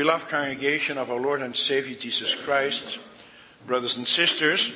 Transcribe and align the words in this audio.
Beloved 0.00 0.30
congregation 0.30 0.96
of 0.96 1.10
our 1.10 1.20
Lord 1.20 1.42
and 1.42 1.54
Savior 1.54 1.94
Jesus 1.94 2.34
Christ, 2.34 2.98
brothers 3.66 3.98
and 3.98 4.08
sisters, 4.08 4.74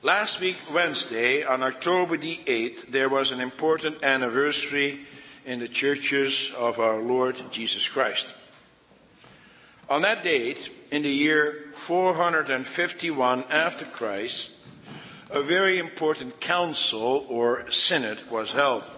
last 0.00 0.38
week, 0.38 0.58
Wednesday, 0.72 1.42
on 1.42 1.60
October 1.64 2.16
the 2.16 2.36
8th, 2.46 2.86
there 2.92 3.08
was 3.08 3.32
an 3.32 3.40
important 3.40 4.04
anniversary 4.04 5.00
in 5.44 5.58
the 5.58 5.66
churches 5.66 6.52
of 6.56 6.78
our 6.78 7.02
Lord 7.02 7.42
Jesus 7.50 7.88
Christ. 7.88 8.32
On 9.90 10.02
that 10.02 10.22
date, 10.22 10.70
in 10.92 11.02
the 11.02 11.10
year 11.10 11.64
451 11.74 13.44
after 13.50 13.84
Christ, 13.86 14.52
a 15.30 15.42
very 15.42 15.80
important 15.80 16.38
council 16.38 17.26
or 17.28 17.68
synod 17.72 18.20
was 18.30 18.52
held. 18.52 18.88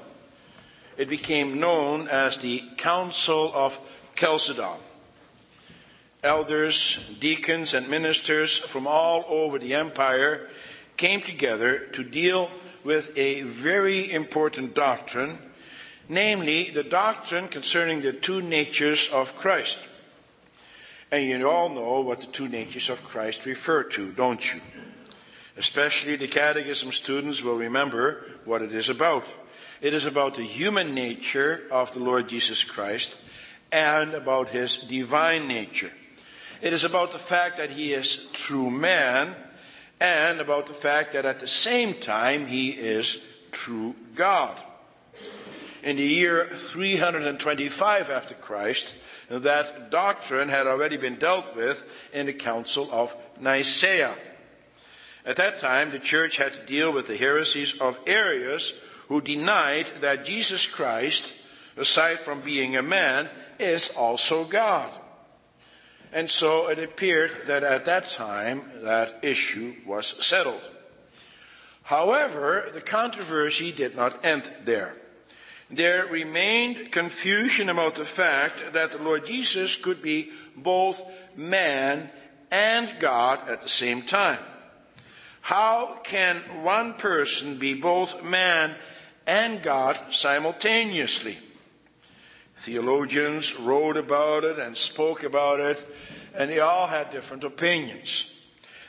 It 0.98 1.08
became 1.08 1.58
known 1.58 2.08
as 2.08 2.36
the 2.36 2.62
Council 2.76 3.50
of 3.54 3.80
Chalcedon. 4.14 4.78
Elders, 6.22 7.14
deacons, 7.20 7.74
and 7.74 7.88
ministers 7.88 8.58
from 8.58 8.86
all 8.86 9.24
over 9.28 9.58
the 9.58 9.74
empire 9.74 10.48
came 10.96 11.20
together 11.20 11.80
to 11.92 12.02
deal 12.02 12.50
with 12.82 13.16
a 13.16 13.42
very 13.42 14.10
important 14.12 14.74
doctrine, 14.74 15.38
namely 16.08 16.70
the 16.70 16.82
doctrine 16.82 17.48
concerning 17.48 18.02
the 18.02 18.12
two 18.12 18.40
natures 18.40 19.08
of 19.12 19.36
Christ. 19.36 19.78
And 21.10 21.28
you 21.28 21.48
all 21.48 21.68
know 21.68 22.00
what 22.00 22.20
the 22.20 22.26
two 22.26 22.48
natures 22.48 22.88
of 22.88 23.04
Christ 23.04 23.46
refer 23.46 23.82
to, 23.84 24.10
don't 24.12 24.54
you? 24.54 24.60
Especially 25.56 26.16
the 26.16 26.26
catechism 26.26 26.90
students 26.92 27.42
will 27.42 27.56
remember 27.56 28.24
what 28.44 28.62
it 28.62 28.72
is 28.72 28.88
about. 28.88 29.24
It 29.80 29.94
is 29.94 30.04
about 30.04 30.34
the 30.34 30.42
human 30.42 30.94
nature 30.94 31.62
of 31.70 31.92
the 31.92 32.00
Lord 32.00 32.28
Jesus 32.28 32.64
Christ 32.64 33.16
and 33.74 34.14
about 34.14 34.50
his 34.50 34.76
divine 34.76 35.48
nature. 35.48 35.90
It 36.62 36.72
is 36.72 36.84
about 36.84 37.10
the 37.10 37.18
fact 37.18 37.56
that 37.58 37.70
he 37.70 37.92
is 37.92 38.26
true 38.32 38.70
man 38.70 39.34
and 40.00 40.38
about 40.38 40.66
the 40.68 40.72
fact 40.72 41.12
that 41.12 41.26
at 41.26 41.40
the 41.40 41.48
same 41.48 41.94
time 41.94 42.46
he 42.46 42.70
is 42.70 43.20
true 43.50 43.96
God. 44.14 44.56
In 45.82 45.96
the 45.96 46.04
year 46.04 46.48
325 46.54 48.10
after 48.10 48.36
Christ, 48.36 48.94
that 49.28 49.90
doctrine 49.90 50.50
had 50.50 50.68
already 50.68 50.96
been 50.96 51.16
dealt 51.16 51.56
with 51.56 51.82
in 52.12 52.26
the 52.26 52.32
Council 52.32 52.88
of 52.92 53.12
Nicaea. 53.40 54.14
At 55.26 55.36
that 55.36 55.58
time, 55.58 55.90
the 55.90 55.98
church 55.98 56.36
had 56.36 56.54
to 56.54 56.64
deal 56.64 56.92
with 56.92 57.08
the 57.08 57.16
heresies 57.16 57.76
of 57.80 57.98
Arius, 58.06 58.72
who 59.08 59.20
denied 59.20 59.86
that 60.00 60.24
Jesus 60.24 60.66
Christ, 60.66 61.32
aside 61.76 62.20
from 62.20 62.40
being 62.40 62.76
a 62.76 62.82
man, 62.82 63.28
is 63.58 63.88
also 63.96 64.44
God. 64.44 64.90
And 66.12 66.30
so 66.30 66.68
it 66.68 66.78
appeared 66.78 67.32
that 67.46 67.64
at 67.64 67.86
that 67.86 68.08
time 68.08 68.70
that 68.82 69.18
issue 69.22 69.74
was 69.84 70.24
settled. 70.24 70.62
However, 71.82 72.70
the 72.72 72.80
controversy 72.80 73.72
did 73.72 73.96
not 73.96 74.24
end 74.24 74.50
there. 74.64 74.96
There 75.70 76.06
remained 76.06 76.92
confusion 76.92 77.68
about 77.68 77.96
the 77.96 78.04
fact 78.04 78.72
that 78.72 78.92
the 78.92 79.02
Lord 79.02 79.26
Jesus 79.26 79.76
could 79.76 80.02
be 80.02 80.30
both 80.56 81.02
man 81.36 82.10
and 82.50 82.92
God 83.00 83.48
at 83.48 83.60
the 83.60 83.68
same 83.68 84.02
time. 84.02 84.38
How 85.40 85.98
can 86.04 86.36
one 86.62 86.94
person 86.94 87.58
be 87.58 87.74
both 87.74 88.22
man 88.22 88.76
and 89.26 89.62
God 89.62 89.98
simultaneously? 90.10 91.38
Theologians 92.56 93.58
wrote 93.58 93.96
about 93.96 94.44
it 94.44 94.58
and 94.58 94.76
spoke 94.76 95.22
about 95.22 95.60
it, 95.60 95.86
and 96.34 96.50
they 96.50 96.60
all 96.60 96.86
had 96.86 97.10
different 97.10 97.44
opinions. 97.44 98.30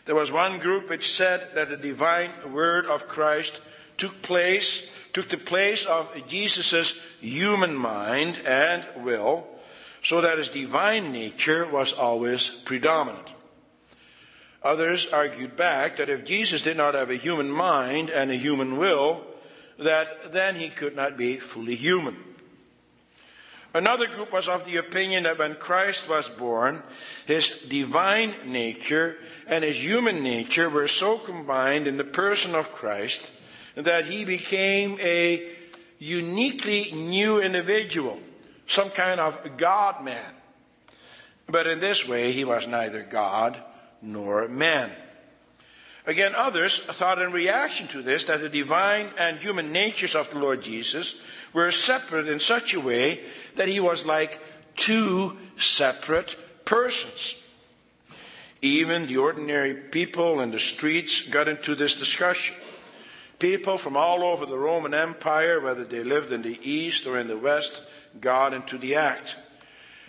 There 0.06 0.16
was 0.16 0.32
one 0.32 0.60
group 0.60 0.90
which 0.90 1.14
said 1.14 1.50
that 1.56 1.70
the 1.70 1.78
divine 1.78 2.30
word 2.52 2.86
of 2.86 3.08
Christ 3.08 3.60
took 3.98 4.22
place, 4.22 4.88
took 5.14 5.30
the 5.30 5.38
place 5.38 5.86
of 5.86 6.28
Jesus' 6.28 7.00
human 7.20 7.76
mind 7.76 8.40
and 8.46 8.86
will, 8.98 9.48
so 10.04 10.22
that 10.22 10.38
his 10.38 10.50
divine 10.50 11.12
nature 11.12 11.66
was 11.66 11.92
always 11.92 12.50
predominant. 12.50 13.34
Others 14.62 15.08
argued 15.12 15.56
back 15.56 15.98
that 15.98 16.10
if 16.10 16.26
Jesus 16.26 16.62
did 16.62 16.78
not 16.78 16.94
have 16.94 17.10
a 17.10 17.16
human 17.16 17.50
mind 17.50 18.10
and 18.10 18.30
a 18.30 18.36
human 18.36 18.78
will, 18.78 19.26
that 19.80 20.32
then 20.32 20.56
he 20.56 20.70
could 20.70 20.96
not 20.96 21.18
be 21.18 21.38
fully 21.38 21.76
human. 21.76 22.18
Another 23.76 24.08
group 24.08 24.32
was 24.32 24.48
of 24.48 24.64
the 24.64 24.78
opinion 24.78 25.24
that 25.24 25.38
when 25.38 25.56
Christ 25.56 26.08
was 26.08 26.30
born, 26.30 26.82
his 27.26 27.50
divine 27.68 28.34
nature 28.46 29.18
and 29.48 29.66
his 29.66 29.84
human 29.84 30.24
nature 30.24 30.70
were 30.70 30.88
so 30.88 31.18
combined 31.18 31.86
in 31.86 31.98
the 31.98 32.06
person 32.06 32.56
of 32.56 32.72
Christ 32.72 33.30
that 33.76 34.06
he 34.06 34.24
became 34.24 34.98
a 35.02 35.46
uniquely 36.00 36.94
new 36.94 37.42
individual, 37.42 38.22
some 38.66 38.92
kind 38.92 39.20
of 39.20 39.58
God 39.58 40.02
man. 40.06 40.34
But 41.46 41.68
in 41.68 41.82
this 41.82 42.08
way, 42.08 42.32
he 42.32 42.46
was 42.46 42.70
neither 42.70 43.04
God 43.04 43.62
nor 44.02 44.48
man. 44.48 44.90
Again, 46.08 46.34
others 46.34 46.78
thought 46.78 47.22
in 47.22 47.32
reaction 47.32 47.88
to 47.88 48.02
this 48.02 48.26
that 48.26 48.40
the 48.40 48.48
divine 48.48 49.10
and 49.18 49.38
human 49.38 49.74
natures 49.74 50.16
of 50.16 50.30
the 50.30 50.40
Lord 50.40 50.62
Jesus 50.62 51.20
were 51.56 51.72
separate 51.72 52.28
in 52.28 52.40
such 52.40 52.74
a 52.74 52.80
way 52.82 53.22
that 53.56 53.70
he 53.70 53.80
was 53.80 54.06
like 54.06 54.42
two 54.76 55.38
separate 55.56 56.36
persons. 56.66 57.42
Even 58.62 59.08
the 59.08 59.18
ordinary 59.18 59.74
people 59.74 60.42
in 60.42 60.52
the 60.52 60.60
streets 60.60 61.30
got 61.30 61.48
into 61.48 61.74
this 61.74 61.96
discussion. 61.96 62.58
People 63.40 63.78
from 63.78 63.96
all 63.96 64.22
over 64.22 64.46
the 64.46 64.58
Roman 64.58 64.94
Empire, 64.94 65.62
whether 65.62 65.86
they 65.86 66.04
lived 66.04 66.34
in 66.34 66.42
the 66.42 66.60
East 66.62 67.08
or 67.08 67.18
in 67.18 67.28
the 67.28 67.38
West, 67.38 67.84
got 68.20 68.54
into 68.54 68.78
the 68.78 68.96
act. 68.96 69.38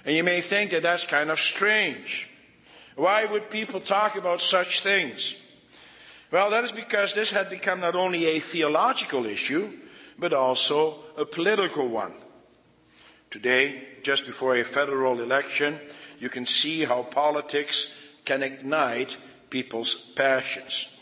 And 0.04 0.16
you 0.16 0.24
may 0.24 0.40
think 0.40 0.72
that 0.72 0.82
that's 0.82 1.04
kind 1.04 1.30
of 1.30 1.38
strange. 1.38 2.28
Why 2.96 3.24
would 3.24 3.50
people 3.50 3.78
talk 3.80 4.16
about 4.16 4.40
such 4.40 4.80
things? 4.80 5.36
Well, 6.32 6.50
that 6.50 6.64
is 6.64 6.72
because 6.72 7.14
this 7.14 7.30
had 7.30 7.50
become 7.50 7.80
not 7.80 7.94
only 7.94 8.26
a 8.26 8.40
theological 8.40 9.26
issue, 9.26 9.72
but 10.18 10.32
also 10.32 10.98
a 11.16 11.24
political 11.24 11.88
one. 11.88 12.12
Today, 13.30 13.82
just 14.02 14.24
before 14.24 14.56
a 14.56 14.64
federal 14.64 15.20
election, 15.20 15.78
you 16.18 16.28
can 16.28 16.46
see 16.46 16.84
how 16.84 17.02
politics 17.02 17.92
can 18.24 18.42
ignite 18.42 19.16
people's 19.50 19.94
passions. 19.94 20.92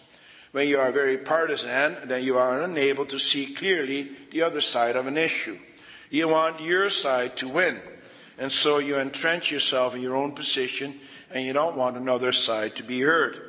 When 0.52 0.68
you 0.68 0.78
are 0.78 0.92
very 0.92 1.18
partisan, 1.18 1.96
then 2.06 2.22
you 2.22 2.38
are 2.38 2.62
unable 2.62 3.06
to 3.06 3.18
see 3.18 3.54
clearly 3.54 4.10
the 4.30 4.42
other 4.42 4.60
side 4.60 4.96
of 4.96 5.06
an 5.06 5.16
issue. 5.16 5.58
You 6.10 6.28
want 6.28 6.60
your 6.60 6.90
side 6.90 7.36
to 7.38 7.48
win, 7.48 7.80
and 8.38 8.52
so 8.52 8.78
you 8.78 8.96
entrench 8.96 9.50
yourself 9.50 9.94
in 9.94 10.00
your 10.00 10.16
own 10.16 10.32
position, 10.32 11.00
and 11.30 11.44
you 11.44 11.52
don't 11.52 11.76
want 11.76 11.96
another 11.96 12.30
side 12.30 12.76
to 12.76 12.84
be 12.84 13.00
heard. 13.00 13.40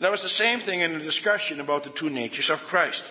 That 0.00 0.10
was 0.10 0.22
the 0.22 0.28
same 0.28 0.60
thing 0.60 0.80
in 0.80 0.92
the 0.92 1.04
discussion 1.04 1.60
about 1.60 1.84
the 1.84 1.90
two 1.90 2.10
natures 2.10 2.50
of 2.50 2.64
Christ. 2.64 3.04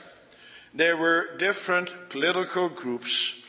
There 0.74 0.98
were 0.98 1.38
different 1.38 2.10
political 2.10 2.68
groups, 2.68 3.42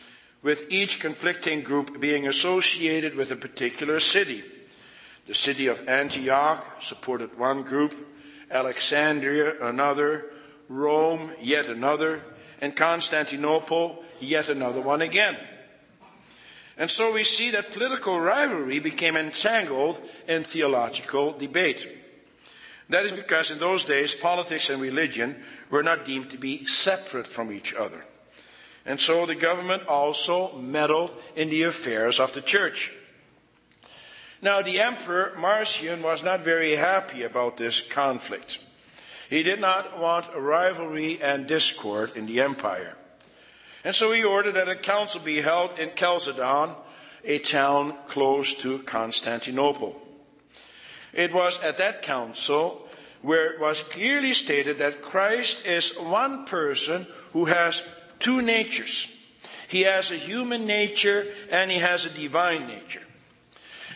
with 0.43 0.71
each 0.71 1.01
conflicting 1.01 1.63
group 1.63 1.99
being 1.99 2.27
associated 2.27 3.15
with 3.15 3.31
a 3.31 3.37
particular 3.37 3.99
city. 3.99 4.45
The 5.27 5.35
city 5.35 5.69
of 5.69 5.89
Antioch 5.89 6.83
supported 6.83 7.39
one 7.39 7.63
group, 7.63 7.95
Alexandria 8.51 9.55
another, 9.63 10.27
Rome 10.69 11.33
yet 11.41 11.67
another, 11.67 12.21
and 12.61 12.77
Constantinople 12.77 14.05
yet 14.21 14.51
another 14.51 14.83
one 14.83 15.01
again. 15.01 15.39
And 16.77 16.91
so 16.91 17.13
we 17.13 17.25
see 17.25 17.51
that 17.53 17.73
political 17.73 18.21
rivalry 18.21 18.81
became 18.81 19.17
entangled 19.17 20.01
in 20.29 20.45
theological 20.45 21.33
debate. 21.33 22.04
That 22.89 23.07
is 23.07 23.13
because 23.13 23.51
in 23.51 23.59
those 23.59 23.85
days, 23.85 24.15
politics 24.15 24.69
and 24.69 24.81
religion 24.81 25.37
were 25.71 25.83
not 25.83 26.05
deemed 26.05 26.31
to 26.31 26.39
be 26.39 26.67
separate 26.67 27.27
from 27.27 27.51
each 27.51 27.73
other. 27.75 28.05
And 28.85 29.01
so 29.01 29.25
the 29.25 29.35
government 29.35 29.87
also 29.89 30.57
meddled 30.59 31.17
in 31.35 31.49
the 31.49 31.63
affairs 31.63 32.21
of 32.21 32.33
the 32.35 32.43
church. 32.43 32.93
Now, 34.43 34.61
the 34.61 34.81
emperor 34.81 35.33
Marcian 35.39 36.03
was 36.03 36.23
not 36.23 36.45
very 36.45 36.73
happy 36.73 37.23
about 37.23 37.57
this 37.57 37.81
conflict. 37.81 38.59
He 39.31 39.43
did 39.43 39.59
not 39.59 39.99
want 39.99 40.27
rivalry 40.37 41.19
and 41.23 41.47
discord 41.47 42.15
in 42.15 42.27
the 42.27 42.43
empire. 42.43 42.95
And 43.83 43.95
so 43.95 44.13
he 44.13 44.23
ordered 44.23 44.53
that 44.53 44.69
a 44.69 44.77
council 44.77 45.23
be 45.23 45.41
held 45.41 45.79
in 45.79 45.95
Chalcedon, 45.97 46.75
a 47.25 47.39
town 47.39 47.95
close 48.07 48.55
to 48.57 48.81
Constantinople. 48.81 50.04
It 51.15 51.33
was 51.33 51.59
at 51.63 51.79
that 51.79 52.03
council 52.03 52.89
where 53.23 53.53
it 53.53 53.61
was 53.61 53.81
clearly 53.81 54.35
stated 54.35 54.79
that 54.79 55.01
Christ 55.01 55.65
is 55.65 55.97
one 55.97 56.45
person 56.45 57.07
who 57.33 57.47
has 57.47 57.83
two 58.19 58.43
natures. 58.43 59.11
He 59.69 59.83
has 59.83 60.11
a 60.11 60.17
human 60.17 60.67
nature 60.67 61.27
and 61.51 61.71
he 61.71 61.79
has 61.79 62.05
a 62.05 62.11
divine 62.11 62.67
nature. 62.67 63.03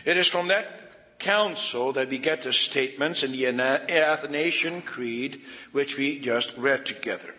It 0.05 0.17
is 0.17 0.27
from 0.27 0.47
that 0.47 1.19
council 1.19 1.93
that 1.93 2.09
we 2.09 2.17
get 2.17 2.41
the 2.41 2.53
statements 2.53 3.21
in 3.21 3.31
the 3.31 3.45
Athanasian 3.45 4.81
Creed, 4.81 5.41
which 5.73 5.97
we 5.97 6.19
just 6.19 6.57
read 6.57 6.85
together. 6.85 7.35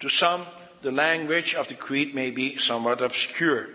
To 0.00 0.08
some, 0.08 0.44
the 0.82 0.90
language 0.90 1.54
of 1.54 1.68
the 1.68 1.74
creed 1.74 2.14
may 2.14 2.32
be 2.32 2.58
somewhat 2.58 3.00
obscure. 3.00 3.68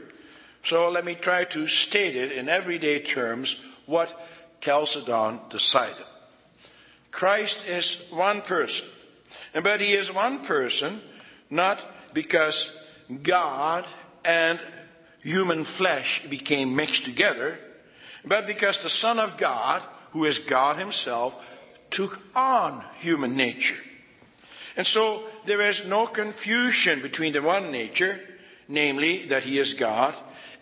So 0.63 0.89
let 0.91 1.05
me 1.05 1.15
try 1.15 1.45
to 1.45 1.67
state 1.67 2.15
it 2.15 2.33
in 2.33 2.49
everyday 2.49 2.99
terms 2.99 3.61
what 3.85 4.13
Chalcedon 4.61 5.41
decided. 5.49 6.05
Christ 7.11 7.65
is 7.67 8.03
one 8.11 8.41
person, 8.41 8.87
but 9.53 9.81
he 9.81 9.93
is 9.93 10.13
one 10.13 10.43
person 10.43 11.01
not 11.49 11.79
because 12.13 12.71
God 13.23 13.85
and 14.25 14.59
human 15.21 15.63
flesh 15.63 16.25
became 16.29 16.75
mixed 16.75 17.05
together, 17.05 17.59
but 18.25 18.47
because 18.47 18.83
the 18.83 18.89
Son 18.89 19.19
of 19.19 19.37
God, 19.37 19.81
who 20.11 20.25
is 20.25 20.39
God 20.39 20.77
himself, 20.77 21.33
took 21.89 22.19
on 22.35 22.83
human 22.99 23.35
nature. 23.35 23.77
And 24.75 24.85
so 24.85 25.23
there 25.45 25.61
is 25.61 25.87
no 25.87 26.05
confusion 26.05 27.01
between 27.01 27.33
the 27.33 27.41
one 27.41 27.71
nature, 27.71 28.19
namely 28.67 29.25
that 29.27 29.43
he 29.43 29.57
is 29.57 29.73
God, 29.73 30.13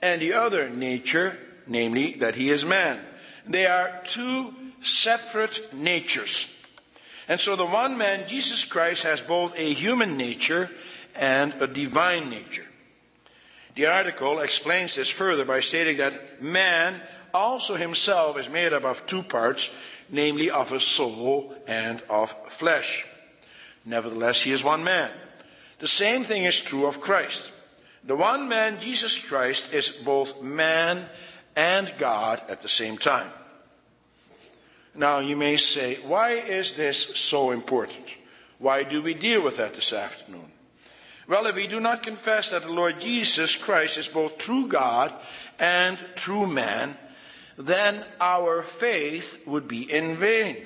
and 0.01 0.21
the 0.21 0.33
other 0.33 0.69
nature, 0.69 1.37
namely 1.67 2.13
that 2.13 2.35
he 2.35 2.49
is 2.49 2.63
man. 2.63 2.99
They 3.47 3.65
are 3.65 4.01
two 4.03 4.53
separate 4.81 5.73
natures. 5.73 6.51
And 7.27 7.39
so 7.39 7.55
the 7.55 7.65
one 7.65 7.97
man, 7.97 8.27
Jesus 8.27 8.63
Christ, 8.63 9.03
has 9.03 9.21
both 9.21 9.57
a 9.57 9.73
human 9.73 10.17
nature 10.17 10.69
and 11.15 11.53
a 11.59 11.67
divine 11.67 12.29
nature. 12.29 12.65
The 13.75 13.87
article 13.87 14.39
explains 14.39 14.95
this 14.95 15.09
further 15.09 15.43
by 15.43 15.59
stating 15.59 15.97
that 15.97 16.41
man 16.41 17.01
also 17.33 17.75
himself 17.75 18.39
is 18.39 18.49
made 18.49 18.73
up 18.73 18.85
of 18.85 19.05
two 19.05 19.23
parts, 19.23 19.73
namely 20.09 20.49
of 20.49 20.71
a 20.71 20.79
soul 20.79 21.53
and 21.67 22.01
of 22.09 22.31
flesh. 22.51 23.05
Nevertheless, 23.83 24.41
he 24.41 24.51
is 24.51 24.63
one 24.63 24.83
man. 24.83 25.11
The 25.79 25.87
same 25.87 26.23
thing 26.23 26.45
is 26.45 26.59
true 26.59 26.85
of 26.85 27.01
Christ. 27.01 27.51
The 28.03 28.15
one 28.15 28.47
man, 28.47 28.79
Jesus 28.79 29.17
Christ, 29.17 29.73
is 29.73 29.89
both 29.89 30.41
man 30.41 31.07
and 31.55 31.91
God 31.97 32.41
at 32.49 32.61
the 32.61 32.69
same 32.69 32.97
time. 32.97 33.29
Now, 34.93 35.19
you 35.19 35.35
may 35.35 35.57
say, 35.57 35.99
why 36.05 36.31
is 36.31 36.73
this 36.73 37.17
so 37.17 37.51
important? 37.51 38.05
Why 38.59 38.83
do 38.83 39.01
we 39.01 39.13
deal 39.13 39.41
with 39.41 39.57
that 39.57 39.73
this 39.73 39.91
afternoon? 39.91 40.51
Well, 41.27 41.47
if 41.47 41.55
we 41.55 41.67
do 41.67 41.79
not 41.79 42.03
confess 42.03 42.49
that 42.49 42.61
the 42.63 42.71
Lord 42.71 43.01
Jesus 43.01 43.55
Christ 43.55 43.97
is 43.97 44.07
both 44.07 44.37
true 44.37 44.67
God 44.67 45.11
and 45.59 45.97
true 46.15 46.47
man, 46.47 46.97
then 47.57 48.05
our 48.21 48.61
faith 48.61 49.41
would 49.45 49.67
be 49.67 49.91
in 49.91 50.15
vain. 50.15 50.57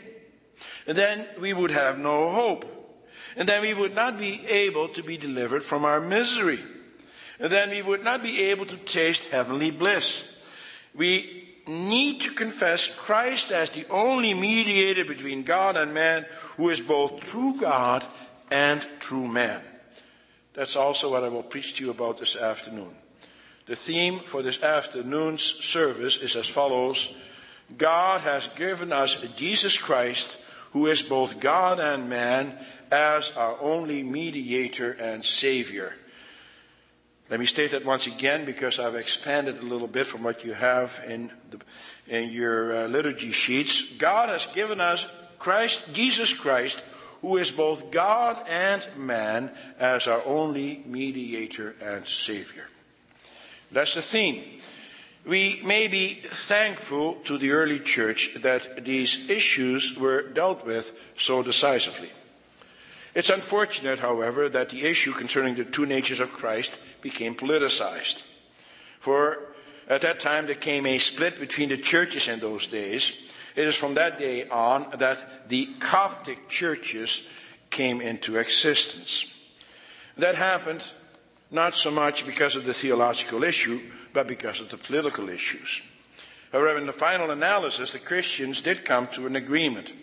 And 0.86 0.98
then 0.98 1.26
we 1.40 1.54
would 1.54 1.72
have 1.72 1.98
no 1.98 2.30
hope. 2.30 2.66
And 3.36 3.48
then 3.48 3.62
we 3.62 3.74
would 3.74 3.96
not 3.96 4.20
be 4.20 4.46
able 4.48 4.90
to 4.90 5.02
be 5.02 5.18
delivered 5.18 5.64
from 5.64 5.86
our 5.86 6.02
misery. 6.02 6.60
And 7.40 7.52
then 7.52 7.70
we 7.70 7.82
would 7.82 8.04
not 8.04 8.22
be 8.22 8.44
able 8.46 8.66
to 8.66 8.76
taste 8.76 9.24
heavenly 9.26 9.72
bliss. 9.72 10.29
We 11.00 11.48
need 11.66 12.20
to 12.22 12.34
confess 12.34 12.94
Christ 12.94 13.52
as 13.52 13.70
the 13.70 13.86
only 13.90 14.34
mediator 14.34 15.06
between 15.06 15.44
God 15.44 15.78
and 15.78 15.94
man 15.94 16.26
who 16.58 16.68
is 16.70 16.82
both 16.82 17.22
true 17.22 17.56
God 17.58 18.06
and 18.52 18.86
true 19.00 19.30
man. 19.30 19.62
That's 20.54 20.76
also 20.76 21.10
what 21.10 21.24
I 21.24 21.30
will 21.30 21.44
preach 21.44 21.76
to 21.78 21.86
you 21.86 21.92
about 21.92 22.18
this 22.18 22.36
afternoon. 22.36 22.94
The 23.66 23.78
theme 23.78 24.20
for 24.20 24.44
this 24.44 24.62
afternoon's 24.62 25.42
service 25.42 26.18
is 26.18 26.36
as 26.36 26.50
follows 26.50 27.16
God 27.78 28.20
has 28.22 28.50
given 28.58 28.92
us 28.92 29.16
Jesus 29.38 29.78
Christ, 29.78 30.36
who 30.74 30.88
is 30.88 31.02
both 31.02 31.40
God 31.40 31.80
and 31.80 32.10
man, 32.10 32.58
as 32.92 33.32
our 33.38 33.58
only 33.62 34.04
mediator 34.04 34.92
and 34.92 35.24
Savior. 35.24 35.96
Let 37.30 37.40
me 37.40 37.46
state 37.46 37.72
that 37.72 37.86
once 37.86 38.08
again 38.08 38.46
because 38.46 38.80
I've 38.80 38.96
expanded 38.96 39.60
a 39.60 39.66
little 39.66 39.88
bit 39.88 40.08
from 40.08 40.24
what 40.24 40.44
you 40.44 40.54
have 40.54 41.00
in, 41.08 41.32
the, 41.52 41.60
in 42.08 42.30
your 42.32 42.76
uh, 42.76 42.88
liturgy 42.88 43.32
sheets. 43.32 43.94
God 43.98 44.30
has 44.30 44.48
given 44.48 44.82
us 44.82 45.06
Christ, 45.38 45.94
Jesus 45.94 46.34
Christ, 46.34 46.84
who 47.22 47.38
is 47.38 47.52
both 47.52 47.92
God 47.92 48.44
and 48.50 48.86
man, 48.98 49.52
as 49.78 50.08
our 50.08 50.26
only 50.26 50.84
mediator 50.88 51.76
and 51.82 52.08
Savior. 52.08 52.68
That's 53.72 53.94
the 53.94 54.02
theme. 54.02 54.44
We 55.24 55.62
may 55.64 55.88
be 55.88 56.14
thankful 56.14 57.16
to 57.26 57.38
the 57.38 57.52
early 57.52 57.80
church 57.80 58.38
that 58.42 58.86
these 58.86 59.30
issues 59.30 59.96
were 59.96 60.24
dealt 60.24 60.66
with 60.66 60.98
so 61.18 61.44
decisively. 61.44 62.10
It's 63.14 63.30
unfortunate, 63.30 64.00
however, 64.00 64.50
that 64.50 64.70
the 64.70 64.86
issue 64.86 65.12
concerning 65.12 65.56
the 65.56 65.66
two 65.66 65.86
natures 65.86 66.20
of 66.20 66.32
Christ 66.32 66.80
became 67.02 67.36
politicized. 67.36 68.24
For 69.00 69.40
at 69.88 70.02
that 70.02 70.20
time 70.20 70.46
there 70.46 70.56
came 70.56 70.86
a 70.86 71.00
split 71.00 71.40
between 71.40 71.70
the 71.70 71.78
churches 71.78 72.28
in 72.28 72.40
those 72.40 72.68
days. 72.68 73.14
It 73.56 73.68
is 73.68 73.76
from 73.76 73.96
that 73.96 74.20
day 74.20 74.48
on 74.48 74.88
that 75.00 75.50
the 75.50 75.66
Coptic 75.80 76.48
churches 76.50 77.24
came 77.70 78.02
into 78.02 78.38
existence. 78.38 79.34
That 80.18 80.36
happened 80.36 80.90
not 81.52 81.76
so 81.76 81.92
much 81.92 82.26
because 82.26 82.56
of 82.56 82.66
the 82.66 82.74
theological 82.74 83.44
issue, 83.44 83.80
but 84.14 84.28
because 84.28 84.60
of 84.60 84.70
the 84.70 84.78
political 84.78 85.30
issues. 85.30 85.82
However, 86.52 86.80
in 86.80 86.88
the 86.88 86.94
final 86.94 87.32
analysis, 87.32 87.92
the 87.92 88.00
Christians 88.00 88.62
did 88.62 88.86
come 88.86 89.08
to 89.10 89.28
an 89.28 89.36
agreement. 89.36 89.94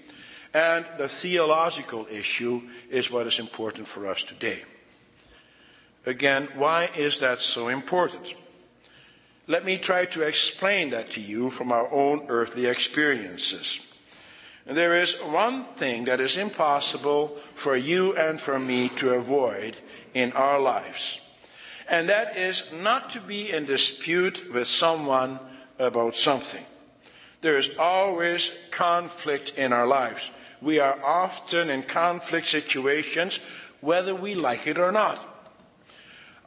And 0.55 0.87
the 0.97 1.09
theological 1.09 2.07
issue 2.11 2.63
is 2.91 3.11
what 3.11 3.27
is 3.27 3.39
important 3.39 3.87
for 3.87 4.07
us 4.07 4.23
today. 4.23 4.65
Again, 6.07 6.49
why 6.55 6.89
is 6.97 7.19
that 7.19 7.41
so 7.41 7.67
important? 7.67 8.35
Let 9.49 9.65
me 9.65 9.77
try 9.77 10.07
to 10.07 10.23
explain 10.23 10.91
that 10.91 11.11
to 11.11 11.21
you 11.21 11.51
from 11.51 11.73
our 11.73 11.93
own 11.93 12.27
earthly 12.29 12.67
experiences. 12.67 13.81
There 14.65 15.01
is 15.01 15.21
one 15.21 15.65
thing 15.65 16.05
that 16.05 16.21
is 16.21 16.37
impossible 16.37 17.37
for 17.55 17.77
you 17.77 18.17
and 18.17 18.41
for 18.41 18.59
me 18.59 18.89
to 18.97 19.15
avoid 19.15 19.77
in 20.15 20.33
our 20.33 20.59
lives, 20.59 21.21
and 21.89 22.09
that 22.09 22.37
is 22.37 22.65
not 22.73 23.11
to 23.11 23.21
be 23.21 23.53
in 23.53 23.65
dispute 23.65 24.53
with 24.53 24.67
someone 24.67 25.39
about 25.79 26.17
something. 26.17 26.65
There 27.43 27.57
is 27.57 27.71
always 27.79 28.51
conflict 28.73 29.53
in 29.57 29.73
our 29.73 29.87
lives. 29.87 30.31
We 30.61 30.81
are 30.81 30.99
often 31.05 31.71
in 31.71 31.85
conflict 31.85 32.49
situations, 32.49 33.39
whether 33.81 34.17
we 34.17 34.35
like 34.35 34.67
it 34.67 34.79
or 34.79 34.91
not. 34.91 35.36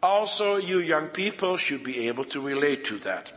Also, 0.01 0.57
you 0.57 0.79
young 0.79 1.07
people 1.07 1.57
should 1.57 1.83
be 1.83 2.07
able 2.07 2.23
to 2.25 2.39
relate 2.39 2.85
to 2.85 2.97
that. 2.99 3.31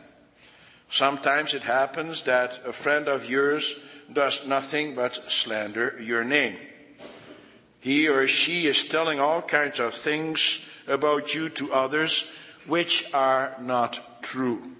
Sometimes 0.89 1.53
it 1.53 1.63
happens 1.63 2.23
that 2.23 2.61
a 2.65 2.71
friend 2.71 3.07
of 3.07 3.29
yours 3.29 3.75
does 4.11 4.45
nothing 4.45 4.95
but 4.95 5.23
slander 5.27 5.97
your 5.99 6.23
name. 6.23 6.55
He 7.79 8.07
or 8.07 8.27
she 8.27 8.67
is 8.67 8.87
telling 8.87 9.19
all 9.19 9.41
kinds 9.41 9.79
of 9.79 9.93
things 9.93 10.63
about 10.87 11.33
you 11.33 11.49
to 11.49 11.73
others 11.73 12.29
which 12.65 13.11
are 13.13 13.55
not 13.59 14.23
true. 14.23 14.71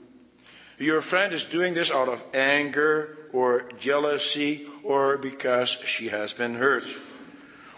Your 0.78 1.02
friend 1.02 1.34
is 1.34 1.46
doing 1.46 1.74
this 1.74 1.92
out 1.92 2.08
of 2.08 2.24
anger 2.34 3.18
or 3.34 3.70
jealousy 3.80 4.68
or 4.84 5.18
because 5.18 5.70
she 5.86 6.10
has 6.10 6.32
been 6.34 6.56
hurt. 6.56 6.86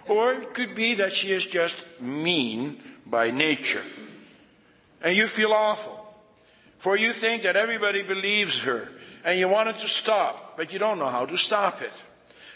Or 0.07 0.33
it 0.33 0.53
could 0.53 0.75
be 0.75 0.93
that 0.95 1.13
she 1.13 1.31
is 1.31 1.45
just 1.45 1.85
mean 1.99 2.81
by 3.05 3.31
nature. 3.31 3.83
And 5.01 5.15
you 5.15 5.27
feel 5.27 5.51
awful. 5.51 6.01
For 6.79 6.97
you 6.97 7.13
think 7.13 7.43
that 7.43 7.55
everybody 7.55 8.01
believes 8.01 8.61
her 8.63 8.89
and 9.23 9.39
you 9.39 9.47
want 9.47 9.69
it 9.69 9.77
to 9.77 9.87
stop, 9.87 10.57
but 10.57 10.71
you 10.71 10.79
don't 10.79 10.99
know 10.99 11.09
how 11.09 11.25
to 11.25 11.37
stop 11.37 11.81
it. 11.81 11.93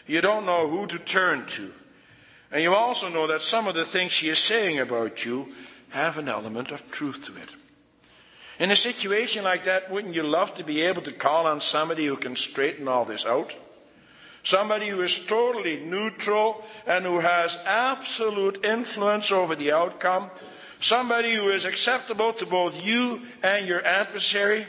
You 0.05 0.21
don't 0.21 0.45
know 0.45 0.67
who 0.67 0.87
to 0.87 0.99
turn 0.99 1.45
to. 1.47 1.73
And 2.51 2.63
you 2.63 2.73
also 2.73 3.09
know 3.09 3.27
that 3.27 3.41
some 3.41 3.67
of 3.67 3.75
the 3.75 3.85
things 3.85 4.11
she 4.11 4.29
is 4.29 4.39
saying 4.39 4.79
about 4.79 5.25
you 5.25 5.53
have 5.89 6.17
an 6.17 6.27
element 6.27 6.71
of 6.71 6.89
truth 6.91 7.25
to 7.25 7.35
it. 7.35 7.49
In 8.59 8.71
a 8.71 8.75
situation 8.75 9.43
like 9.43 9.65
that, 9.65 9.89
wouldn't 9.89 10.15
you 10.15 10.23
love 10.23 10.53
to 10.55 10.63
be 10.63 10.81
able 10.81 11.01
to 11.03 11.11
call 11.11 11.47
on 11.47 11.61
somebody 11.61 12.05
who 12.05 12.17
can 12.17 12.35
straighten 12.35 12.87
all 12.87 13.05
this 13.05 13.25
out? 13.25 13.55
Somebody 14.43 14.87
who 14.87 15.01
is 15.01 15.25
totally 15.25 15.77
neutral 15.77 16.63
and 16.87 17.05
who 17.05 17.19
has 17.19 17.57
absolute 17.65 18.65
influence 18.65 19.31
over 19.31 19.55
the 19.55 19.71
outcome. 19.71 20.29
Somebody 20.79 21.33
who 21.33 21.49
is 21.49 21.65
acceptable 21.65 22.31
to 22.33 22.45
both 22.45 22.85
you 22.85 23.21
and 23.43 23.67
your 23.67 23.85
adversary. 23.85 24.65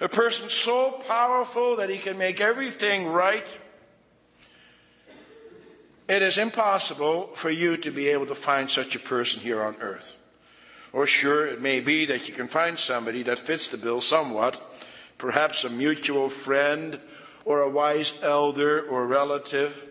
A 0.00 0.08
person 0.08 0.48
so 0.50 1.02
powerful 1.08 1.76
that 1.76 1.88
he 1.88 1.98
can 1.98 2.18
make 2.18 2.40
everything 2.40 3.06
right. 3.06 3.46
It 6.08 6.20
is 6.20 6.36
impossible 6.36 7.30
for 7.34 7.48
you 7.48 7.76
to 7.78 7.90
be 7.90 8.08
able 8.08 8.26
to 8.26 8.34
find 8.34 8.70
such 8.70 8.94
a 8.94 8.98
person 8.98 9.40
here 9.40 9.62
on 9.62 9.76
earth. 9.80 10.16
Or 10.92 11.06
sure, 11.06 11.46
it 11.46 11.62
may 11.62 11.80
be 11.80 12.04
that 12.06 12.28
you 12.28 12.34
can 12.34 12.48
find 12.48 12.78
somebody 12.78 13.22
that 13.22 13.38
fits 13.38 13.68
the 13.68 13.78
bill 13.78 14.02
somewhat, 14.02 14.60
perhaps 15.16 15.64
a 15.64 15.70
mutual 15.70 16.28
friend, 16.28 17.00
or 17.44 17.60
a 17.60 17.70
wise 17.70 18.12
elder 18.22 18.80
or 18.80 19.06
relative. 19.06 19.88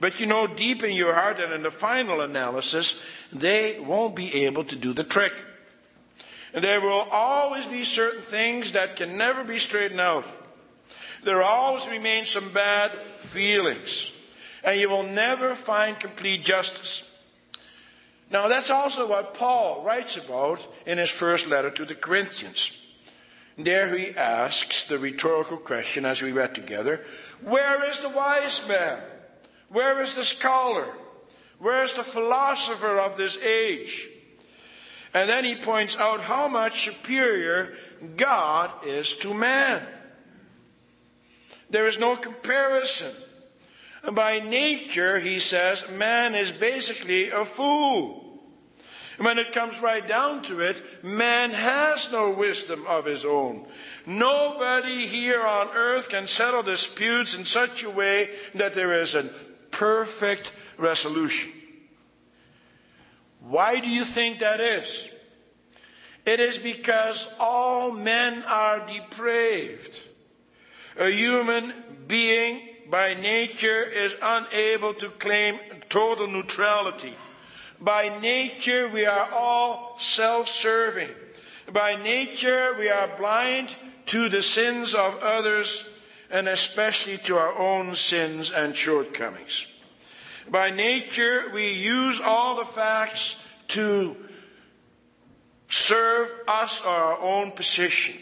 But 0.00 0.20
you 0.20 0.26
know, 0.26 0.46
deep 0.46 0.82
in 0.82 0.92
your 0.92 1.14
heart 1.14 1.40
and 1.40 1.52
in 1.52 1.62
the 1.62 1.70
final 1.70 2.20
analysis, 2.20 3.00
they 3.32 3.80
won't 3.80 4.14
be 4.14 4.44
able 4.44 4.64
to 4.64 4.76
do 4.76 4.92
the 4.92 5.04
trick. 5.04 5.32
And 6.54 6.64
there 6.64 6.80
will 6.80 7.06
always 7.10 7.66
be 7.66 7.84
certain 7.84 8.22
things 8.22 8.72
that 8.72 8.96
can 8.96 9.18
never 9.18 9.44
be 9.44 9.58
straightened 9.58 10.00
out. 10.00 10.24
There 11.24 11.42
always 11.42 11.88
remain 11.88 12.24
some 12.24 12.50
bad 12.52 12.92
feelings. 13.20 14.12
And 14.64 14.80
you 14.80 14.88
will 14.88 15.04
never 15.04 15.54
find 15.54 15.98
complete 15.98 16.44
justice. 16.44 17.08
Now, 18.30 18.48
that's 18.48 18.70
also 18.70 19.08
what 19.08 19.34
Paul 19.34 19.82
writes 19.84 20.16
about 20.16 20.66
in 20.86 20.98
his 20.98 21.10
first 21.10 21.48
letter 21.48 21.70
to 21.70 21.84
the 21.84 21.94
Corinthians. 21.94 22.72
There 23.58 23.96
he 23.96 24.10
asks 24.12 24.84
the 24.84 25.00
rhetorical 25.00 25.56
question, 25.56 26.04
as 26.04 26.22
we 26.22 26.30
read 26.30 26.54
together 26.54 27.04
Where 27.42 27.84
is 27.90 27.98
the 27.98 28.08
wise 28.08 28.66
man? 28.68 29.02
Where 29.68 30.00
is 30.00 30.14
the 30.14 30.24
scholar? 30.24 30.86
Where 31.58 31.82
is 31.82 31.92
the 31.92 32.04
philosopher 32.04 33.00
of 33.00 33.16
this 33.16 33.36
age? 33.38 34.08
And 35.12 35.28
then 35.28 35.44
he 35.44 35.56
points 35.56 35.96
out 35.96 36.20
how 36.20 36.46
much 36.46 36.84
superior 36.84 37.74
God 38.16 38.70
is 38.86 39.14
to 39.16 39.34
man. 39.34 39.82
There 41.70 41.88
is 41.88 41.98
no 41.98 42.14
comparison. 42.16 43.12
By 44.12 44.38
nature, 44.38 45.18
he 45.18 45.40
says, 45.40 45.84
man 45.90 46.34
is 46.34 46.52
basically 46.52 47.30
a 47.30 47.44
fool. 47.44 48.27
When 49.18 49.38
it 49.38 49.52
comes 49.52 49.80
right 49.80 50.06
down 50.06 50.42
to 50.42 50.60
it, 50.60 51.04
man 51.04 51.50
has 51.50 52.10
no 52.12 52.30
wisdom 52.30 52.86
of 52.86 53.04
his 53.04 53.24
own. 53.24 53.66
Nobody 54.06 55.06
here 55.06 55.44
on 55.44 55.70
earth 55.74 56.08
can 56.08 56.28
settle 56.28 56.62
disputes 56.62 57.34
in 57.34 57.44
such 57.44 57.82
a 57.82 57.90
way 57.90 58.30
that 58.54 58.74
there 58.74 58.92
is 58.92 59.16
a 59.16 59.24
perfect 59.72 60.52
resolution. 60.76 61.50
Why 63.40 63.80
do 63.80 63.88
you 63.88 64.04
think 64.04 64.38
that 64.38 64.60
is? 64.60 65.08
It 66.24 66.38
is 66.38 66.58
because 66.58 67.34
all 67.40 67.90
men 67.90 68.44
are 68.44 68.86
depraved. 68.86 70.00
A 70.98 71.10
human 71.10 71.72
being 72.06 72.68
by 72.88 73.14
nature 73.14 73.82
is 73.82 74.14
unable 74.22 74.94
to 74.94 75.08
claim 75.10 75.58
total 75.88 76.28
neutrality. 76.28 77.14
By 77.80 78.18
nature, 78.20 78.88
we 78.88 79.06
are 79.06 79.28
all 79.32 79.96
self 79.98 80.48
serving. 80.48 81.10
By 81.72 81.96
nature, 81.96 82.74
we 82.78 82.88
are 82.88 83.08
blind 83.18 83.76
to 84.06 84.28
the 84.28 84.42
sins 84.42 84.94
of 84.94 85.18
others 85.22 85.88
and 86.30 86.48
especially 86.48 87.18
to 87.18 87.36
our 87.36 87.56
own 87.58 87.94
sins 87.94 88.50
and 88.50 88.74
shortcomings. 88.74 89.66
By 90.50 90.70
nature, 90.70 91.44
we 91.52 91.72
use 91.72 92.20
all 92.20 92.56
the 92.56 92.64
facts 92.64 93.42
to 93.68 94.16
serve 95.68 96.34
us 96.48 96.82
or 96.84 96.88
our 96.88 97.20
own 97.20 97.52
position. 97.52 98.16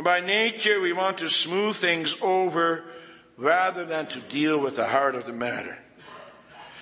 By 0.00 0.20
nature, 0.20 0.80
we 0.80 0.92
want 0.92 1.18
to 1.18 1.28
smooth 1.28 1.76
things 1.76 2.16
over 2.20 2.84
rather 3.36 3.84
than 3.84 4.06
to 4.08 4.20
deal 4.20 4.58
with 4.58 4.76
the 4.76 4.86
heart 4.86 5.14
of 5.14 5.26
the 5.26 5.32
matter. 5.32 5.78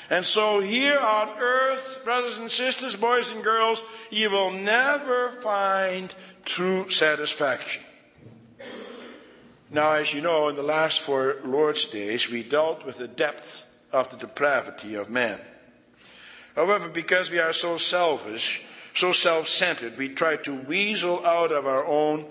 And 0.08 0.24
so 0.24 0.60
here 0.60 0.98
on 0.98 1.30
earth, 1.38 2.00
brothers 2.04 2.38
and 2.38 2.50
sisters, 2.50 2.94
boys 2.94 3.30
and 3.30 3.42
girls, 3.42 3.82
you 4.10 4.30
will 4.30 4.52
never 4.52 5.32
find 5.42 6.14
true 6.44 6.88
satisfaction. 6.90 7.82
Now, 9.70 9.92
as 9.92 10.14
you 10.14 10.20
know, 10.20 10.48
in 10.48 10.54
the 10.54 10.62
last 10.62 11.00
four 11.00 11.36
Lord's 11.44 11.86
days, 11.86 12.30
we 12.30 12.44
dealt 12.44 12.86
with 12.86 12.98
the 12.98 13.08
depth 13.08 13.64
of 13.92 14.10
the 14.10 14.16
depravity 14.16 14.94
of 14.94 15.10
man. 15.10 15.40
However, 16.54 16.88
because 16.88 17.30
we 17.30 17.40
are 17.40 17.52
so 17.52 17.76
selfish, 17.76 18.62
so 18.94 19.12
self 19.12 19.48
centered, 19.48 19.98
we 19.98 20.08
try 20.08 20.36
to 20.36 20.54
weasel 20.62 21.24
out 21.26 21.50
of 21.50 21.66
our 21.66 21.84
own 21.84 22.26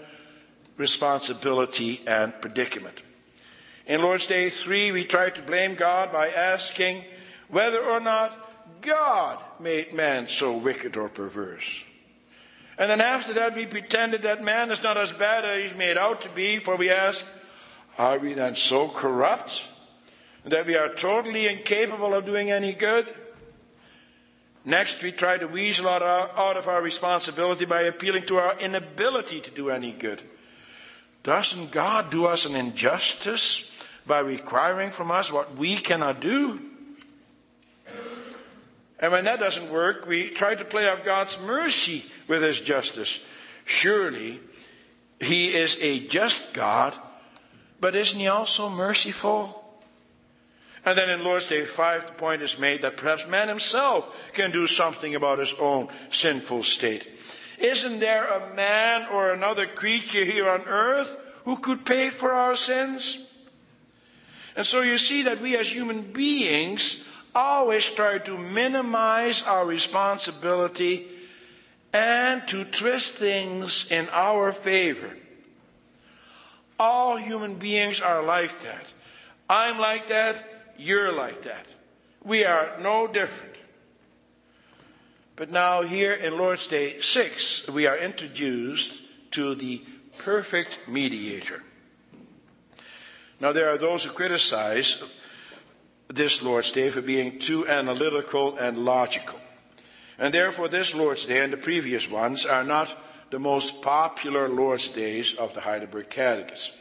responsibility 0.77 2.01
and 2.07 2.33
predicament. 2.41 3.01
In 3.85 4.01
Lord's 4.01 4.27
Day 4.27 4.49
3, 4.49 4.91
we 4.93 5.03
try 5.03 5.29
to 5.29 5.41
blame 5.41 5.75
God 5.75 6.11
by 6.11 6.29
asking, 6.29 7.03
whether 7.49 7.83
or 7.83 7.99
not 7.99 8.81
God 8.81 9.39
made 9.59 9.93
man 9.93 10.27
so 10.27 10.55
wicked 10.55 10.97
or 10.97 11.09
perverse. 11.09 11.83
And 12.77 12.89
then 12.89 13.01
after 13.01 13.33
that, 13.33 13.55
we 13.55 13.65
pretended 13.65 14.23
that 14.23 14.43
man 14.43 14.69
is 14.69 14.83
not 14.83 14.97
as 14.97 15.11
bad 15.11 15.45
as 15.45 15.61
he's 15.61 15.77
made 15.77 15.97
out 15.97 16.21
to 16.21 16.29
be, 16.29 16.57
for 16.57 16.75
we 16.75 16.89
ask, 16.89 17.23
are 17.97 18.19
we 18.19 18.33
then 18.33 18.55
so 18.55 18.89
corrupt 18.89 19.65
that 20.43 20.65
we 20.65 20.75
are 20.75 20.89
totally 20.89 21.47
incapable 21.47 22.13
of 22.13 22.25
doing 22.25 22.51
any 22.51 22.73
good? 22.73 23.07
Next, 24.65 25.01
we 25.01 25.11
try 25.11 25.37
to 25.37 25.47
weasel 25.47 25.87
out, 25.87 26.01
out 26.01 26.57
of 26.57 26.67
our 26.67 26.81
responsibility 26.81 27.65
by 27.65 27.81
appealing 27.81 28.25
to 28.25 28.37
our 28.37 28.57
inability 28.59 29.39
to 29.41 29.51
do 29.51 29.69
any 29.69 29.91
good. 29.91 30.21
Doesn't 31.23 31.71
God 31.71 32.09
do 32.09 32.25
us 32.25 32.45
an 32.45 32.55
injustice 32.55 33.71
by 34.05 34.19
requiring 34.19 34.91
from 34.91 35.11
us 35.11 35.31
what 35.31 35.55
we 35.55 35.77
cannot 35.77 36.19
do? 36.19 36.59
And 38.99 39.11
when 39.11 39.25
that 39.25 39.39
doesn't 39.39 39.69
work, 39.69 40.07
we 40.07 40.29
try 40.29 40.55
to 40.55 40.65
play 40.65 40.89
off 40.89 41.03
God's 41.03 41.41
mercy 41.41 42.05
with 42.27 42.41
His 42.41 42.61
justice. 42.61 43.23
Surely, 43.65 44.39
He 45.19 45.53
is 45.53 45.77
a 45.81 46.05
just 46.07 46.53
God, 46.53 46.93
but 47.79 47.95
isn't 47.95 48.19
He 48.19 48.27
also 48.27 48.69
merciful? 48.69 49.65
And 50.85 50.95
then 50.95 51.09
in 51.09 51.23
Lord's 51.23 51.47
Day 51.47 51.65
5, 51.65 52.07
the 52.07 52.13
point 52.13 52.43
is 52.43 52.59
made 52.59 52.83
that 52.83 52.97
perhaps 52.97 53.27
man 53.27 53.47
himself 53.47 54.31
can 54.33 54.51
do 54.51 54.67
something 54.67 55.15
about 55.15 55.39
his 55.39 55.53
own 55.59 55.87
sinful 56.11 56.61
state. 56.61 57.09
Isn't 57.57 57.99
there 57.99 58.25
a 58.25 58.53
man 58.53 59.07
or 59.11 59.33
another 59.33 59.65
creature 59.65 60.23
here 60.23 60.47
on 60.47 60.61
earth 60.67 61.17
who 61.45 61.57
could 61.57 61.85
pay 61.85 62.11
for 62.11 62.33
our 62.33 62.55
sins? 62.55 63.25
And 64.55 64.65
so 64.65 64.81
you 64.81 64.99
see 64.99 65.23
that 65.23 65.41
we 65.41 65.57
as 65.57 65.73
human 65.73 66.01
beings 66.01 67.03
always 67.35 67.87
try 67.89 68.17
to 68.19 68.37
minimize 68.37 69.43
our 69.43 69.65
responsibility 69.65 71.07
and 71.93 72.47
to 72.47 72.63
twist 72.63 73.13
things 73.13 73.91
in 73.91 74.07
our 74.11 74.51
favor. 74.51 75.11
All 76.79 77.17
human 77.17 77.55
beings 77.55 78.01
are 78.01 78.23
like 78.23 78.61
that. 78.61 78.85
I'm 79.49 79.77
like 79.77 80.07
that, 80.07 80.43
you're 80.77 81.11
like 81.11 81.43
that. 81.43 81.65
We 82.23 82.43
are 82.43 82.71
no 82.81 83.07
different. 83.07 83.55
But 85.35 85.51
now, 85.51 85.81
here 85.81 86.13
in 86.13 86.37
Lord's 86.37 86.67
Day 86.67 86.99
6, 86.99 87.69
we 87.69 87.87
are 87.87 87.97
introduced 87.97 89.01
to 89.31 89.53
the 89.53 89.83
perfect 90.17 90.79
mediator. 90.87 91.61
Now, 93.41 93.51
there 93.51 93.69
are 93.69 93.77
those 93.77 94.05
who 94.05 94.11
criticize 94.11 95.03
this 96.07 96.43
Lord's 96.43 96.71
Day 96.71 96.89
for 96.89 97.01
being 97.01 97.39
too 97.39 97.67
analytical 97.67 98.57
and 98.57 98.79
logical. 98.79 99.39
And 100.17 100.33
therefore, 100.33 100.67
this 100.67 100.95
Lord's 100.95 101.25
Day 101.25 101.43
and 101.43 101.51
the 101.51 101.57
previous 101.57 102.09
ones 102.09 102.45
are 102.45 102.63
not 102.63 102.89
the 103.31 103.39
most 103.39 103.81
popular 103.81 104.47
Lord's 104.47 104.87
Days 104.87 105.33
of 105.35 105.53
the 105.53 105.61
Heidelberg 105.61 106.09
Catechism. 106.09 106.73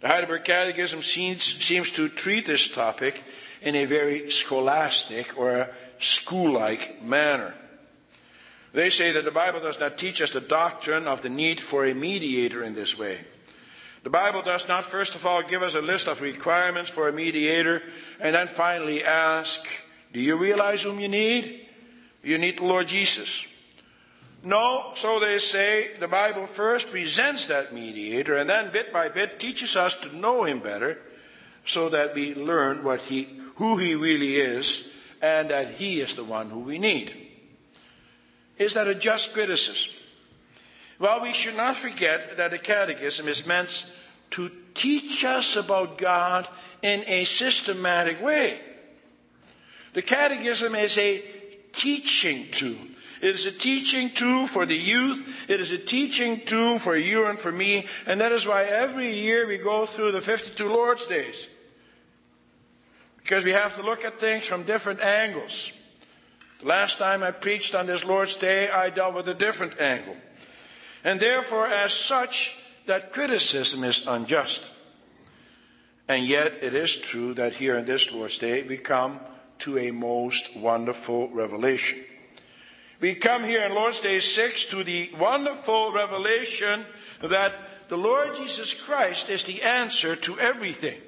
The 0.00 0.08
Heidelberg 0.08 0.44
Catechism 0.44 1.02
seems, 1.02 1.42
seems 1.42 1.90
to 1.92 2.08
treat 2.08 2.46
this 2.46 2.68
topic 2.68 3.24
in 3.60 3.74
a 3.74 3.84
very 3.84 4.30
scholastic 4.30 5.36
or 5.36 5.68
school 5.98 6.52
like 6.52 7.02
manner. 7.02 7.54
They 8.72 8.90
say 8.90 9.12
that 9.12 9.24
the 9.24 9.30
Bible 9.30 9.60
does 9.60 9.80
not 9.80 9.98
teach 9.98 10.22
us 10.22 10.30
the 10.30 10.40
doctrine 10.40 11.08
of 11.08 11.22
the 11.22 11.28
need 11.28 11.60
for 11.60 11.84
a 11.84 11.94
mediator 11.94 12.62
in 12.62 12.74
this 12.74 12.96
way. 12.96 13.18
The 14.02 14.10
Bible 14.10 14.42
does 14.42 14.68
not, 14.68 14.84
first 14.84 15.14
of 15.14 15.26
all, 15.26 15.42
give 15.42 15.62
us 15.62 15.74
a 15.74 15.82
list 15.82 16.06
of 16.06 16.22
requirements 16.22 16.90
for 16.90 17.08
a 17.08 17.12
mediator 17.12 17.82
and 18.20 18.34
then 18.34 18.46
finally 18.46 19.02
ask, 19.02 19.66
Do 20.12 20.20
you 20.20 20.36
realize 20.36 20.82
whom 20.82 21.00
you 21.00 21.08
need? 21.08 21.66
You 22.22 22.38
need 22.38 22.58
the 22.58 22.64
Lord 22.64 22.86
Jesus. 22.88 23.46
No, 24.42 24.92
so 24.94 25.18
they 25.18 25.38
say, 25.40 25.96
the 25.98 26.06
Bible 26.06 26.46
first 26.46 26.90
presents 26.90 27.46
that 27.46 27.74
mediator 27.74 28.36
and 28.36 28.48
then 28.48 28.70
bit 28.70 28.92
by 28.92 29.08
bit 29.08 29.40
teaches 29.40 29.74
us 29.74 29.94
to 29.94 30.16
know 30.16 30.44
him 30.44 30.60
better 30.60 30.98
so 31.64 31.88
that 31.88 32.14
we 32.14 32.34
learn 32.34 32.84
what 32.84 33.02
he, 33.02 33.28
who 33.56 33.76
he 33.78 33.94
really 33.94 34.36
is 34.36 34.88
and 35.20 35.50
that 35.50 35.72
he 35.72 36.00
is 36.00 36.14
the 36.14 36.24
one 36.24 36.50
who 36.50 36.60
we 36.60 36.78
need. 36.78 37.14
Is 38.58 38.74
that 38.74 38.86
a 38.86 38.94
just 38.94 39.32
criticism? 39.32 39.92
Well, 40.98 41.22
we 41.22 41.32
should 41.32 41.56
not 41.56 41.76
forget 41.76 42.36
that 42.36 42.50
the 42.50 42.58
catechism 42.58 43.28
is 43.28 43.46
meant 43.46 43.90
to 44.30 44.50
teach 44.74 45.24
us 45.24 45.56
about 45.56 45.98
God 45.98 46.48
in 46.82 47.04
a 47.06 47.24
systematic 47.24 48.22
way. 48.22 48.60
The 49.94 50.02
catechism 50.02 50.74
is 50.74 50.98
a 50.98 51.22
teaching 51.72 52.46
tool. 52.50 52.76
It 53.20 53.34
is 53.34 53.46
a 53.46 53.52
teaching 53.52 54.10
tool 54.10 54.46
for 54.46 54.66
the 54.66 54.76
youth. 54.76 55.46
It 55.48 55.60
is 55.60 55.70
a 55.70 55.78
teaching 55.78 56.40
tool 56.44 56.78
for 56.78 56.96
you 56.96 57.26
and 57.26 57.38
for 57.38 57.50
me. 57.50 57.86
And 58.06 58.20
that 58.20 58.32
is 58.32 58.46
why 58.46 58.64
every 58.64 59.12
year 59.12 59.46
we 59.46 59.58
go 59.58 59.86
through 59.86 60.12
the 60.12 60.20
52 60.20 60.68
Lord's 60.68 61.06
Days. 61.06 61.48
Because 63.16 63.44
we 63.44 63.52
have 63.52 63.76
to 63.76 63.82
look 63.82 64.04
at 64.04 64.20
things 64.20 64.46
from 64.46 64.62
different 64.62 65.00
angles. 65.00 65.72
The 66.60 66.66
last 66.66 66.98
time 66.98 67.22
I 67.22 67.30
preached 67.30 67.74
on 67.74 67.86
this 67.86 68.04
Lord's 68.04 68.36
Day, 68.36 68.70
I 68.70 68.90
dealt 68.90 69.14
with 69.14 69.28
a 69.28 69.34
different 69.34 69.80
angle. 69.80 70.16
And 71.04 71.20
therefore, 71.20 71.66
as 71.66 71.92
such, 71.92 72.56
that 72.86 73.12
criticism 73.12 73.84
is 73.84 74.06
unjust. 74.06 74.70
And 76.08 76.24
yet, 76.24 76.62
it 76.62 76.74
is 76.74 76.96
true 76.96 77.34
that 77.34 77.54
here 77.54 77.76
in 77.76 77.84
this 77.84 78.10
Lord's 78.10 78.38
Day, 78.38 78.62
we 78.62 78.78
come 78.78 79.20
to 79.60 79.78
a 79.78 79.90
most 79.90 80.56
wonderful 80.56 81.28
revelation. 81.30 81.98
We 83.00 83.14
come 83.14 83.44
here 83.44 83.64
in 83.64 83.74
Lord's 83.74 84.00
Day 84.00 84.18
6 84.18 84.66
to 84.66 84.82
the 84.82 85.10
wonderful 85.18 85.92
revelation 85.92 86.84
that 87.22 87.52
the 87.88 87.98
Lord 87.98 88.34
Jesus 88.34 88.74
Christ 88.74 89.28
is 89.28 89.44
the 89.44 89.62
answer 89.62 90.16
to 90.16 90.38
everything. 90.38 90.98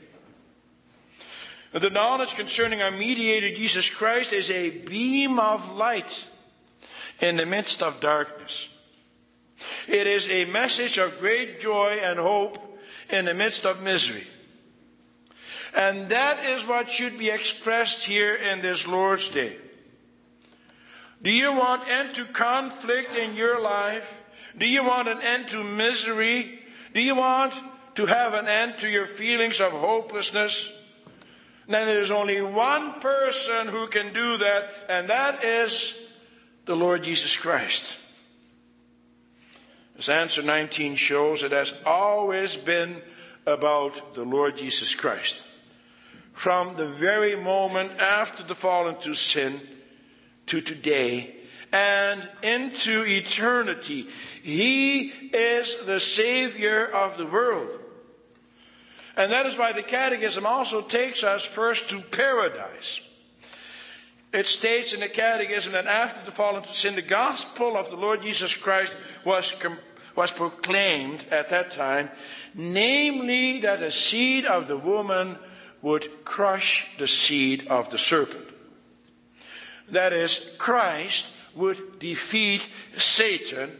The 1.72 1.90
knowledge 1.90 2.34
concerning 2.34 2.82
our 2.82 2.90
mediator 2.90 3.50
Jesus 3.50 3.88
Christ 3.88 4.32
is 4.32 4.50
a 4.50 4.70
beam 4.70 5.38
of 5.38 5.70
light 5.70 6.24
in 7.20 7.36
the 7.36 7.46
midst 7.46 7.82
of 7.82 8.00
darkness. 8.00 8.68
It 9.88 10.06
is 10.06 10.28
a 10.28 10.44
message 10.46 10.98
of 10.98 11.18
great 11.18 11.60
joy 11.60 12.00
and 12.02 12.18
hope 12.18 12.78
in 13.08 13.24
the 13.24 13.34
midst 13.34 13.64
of 13.64 13.82
misery. 13.82 14.26
And 15.74 16.08
that 16.08 16.44
is 16.44 16.66
what 16.66 16.90
should 16.90 17.18
be 17.18 17.30
expressed 17.30 18.04
here 18.04 18.34
in 18.34 18.60
this 18.60 18.88
Lord's 18.88 19.28
Day. 19.28 19.56
Do 21.22 21.32
you 21.32 21.52
want 21.52 21.82
an 21.82 21.88
end 22.06 22.14
to 22.14 22.24
conflict 22.24 23.14
in 23.14 23.34
your 23.34 23.60
life? 23.60 24.18
Do 24.56 24.66
you 24.66 24.82
want 24.84 25.08
an 25.08 25.20
end 25.22 25.48
to 25.48 25.62
misery? 25.62 26.60
Do 26.94 27.02
you 27.02 27.14
want 27.14 27.52
to 27.96 28.06
have 28.06 28.34
an 28.34 28.48
end 28.48 28.78
to 28.78 28.88
your 28.88 29.06
feelings 29.06 29.60
of 29.60 29.72
hopelessness? 29.72 30.72
Then 31.68 31.86
there's 31.86 32.10
only 32.10 32.42
one 32.42 33.00
person 33.00 33.68
who 33.68 33.86
can 33.86 34.12
do 34.12 34.38
that, 34.38 34.72
and 34.88 35.08
that 35.08 35.44
is 35.44 35.96
the 36.64 36.74
Lord 36.74 37.04
Jesus 37.04 37.36
Christ. 37.36 37.96
As 40.00 40.08
answer 40.08 40.40
19 40.40 40.96
shows, 40.96 41.42
it 41.42 41.52
has 41.52 41.78
always 41.84 42.56
been 42.56 43.02
about 43.44 44.14
the 44.14 44.24
Lord 44.24 44.56
Jesus 44.56 44.94
Christ. 44.94 45.42
From 46.32 46.76
the 46.76 46.88
very 46.88 47.36
moment 47.36 48.00
after 48.00 48.42
the 48.42 48.54
fall 48.54 48.88
into 48.88 49.14
sin 49.14 49.60
to 50.46 50.62
today 50.62 51.36
and 51.70 52.26
into 52.42 53.04
eternity, 53.04 54.06
He 54.42 55.08
is 55.34 55.76
the 55.84 56.00
Savior 56.00 56.86
of 56.86 57.18
the 57.18 57.26
world. 57.26 57.68
And 59.18 59.30
that 59.30 59.44
is 59.44 59.58
why 59.58 59.72
the 59.72 59.82
Catechism 59.82 60.46
also 60.46 60.80
takes 60.80 61.22
us 61.22 61.44
first 61.44 61.90
to 61.90 62.00
paradise. 62.00 63.02
It 64.32 64.46
states 64.46 64.94
in 64.94 65.00
the 65.00 65.08
Catechism 65.08 65.72
that 65.72 65.86
after 65.86 66.24
the 66.24 66.30
fall 66.30 66.56
into 66.56 66.68
sin, 66.68 66.94
the 66.94 67.02
gospel 67.02 67.76
of 67.76 67.90
the 67.90 67.96
Lord 67.96 68.22
Jesus 68.22 68.54
Christ 68.54 68.94
was, 69.24 69.54
was 70.16 70.30
proclaimed 70.30 71.24
at 71.30 71.50
that 71.50 71.70
time, 71.70 72.10
namely 72.54 73.60
that 73.60 73.80
the 73.80 73.92
seed 73.92 74.44
of 74.46 74.68
the 74.68 74.76
woman 74.76 75.38
would 75.82 76.24
crush 76.24 76.90
the 76.98 77.06
seed 77.06 77.66
of 77.68 77.88
the 77.90 77.98
serpent. 77.98 78.46
That 79.88 80.12
is, 80.12 80.54
Christ 80.58 81.26
would 81.54 81.98
defeat 81.98 82.68
Satan 82.96 83.70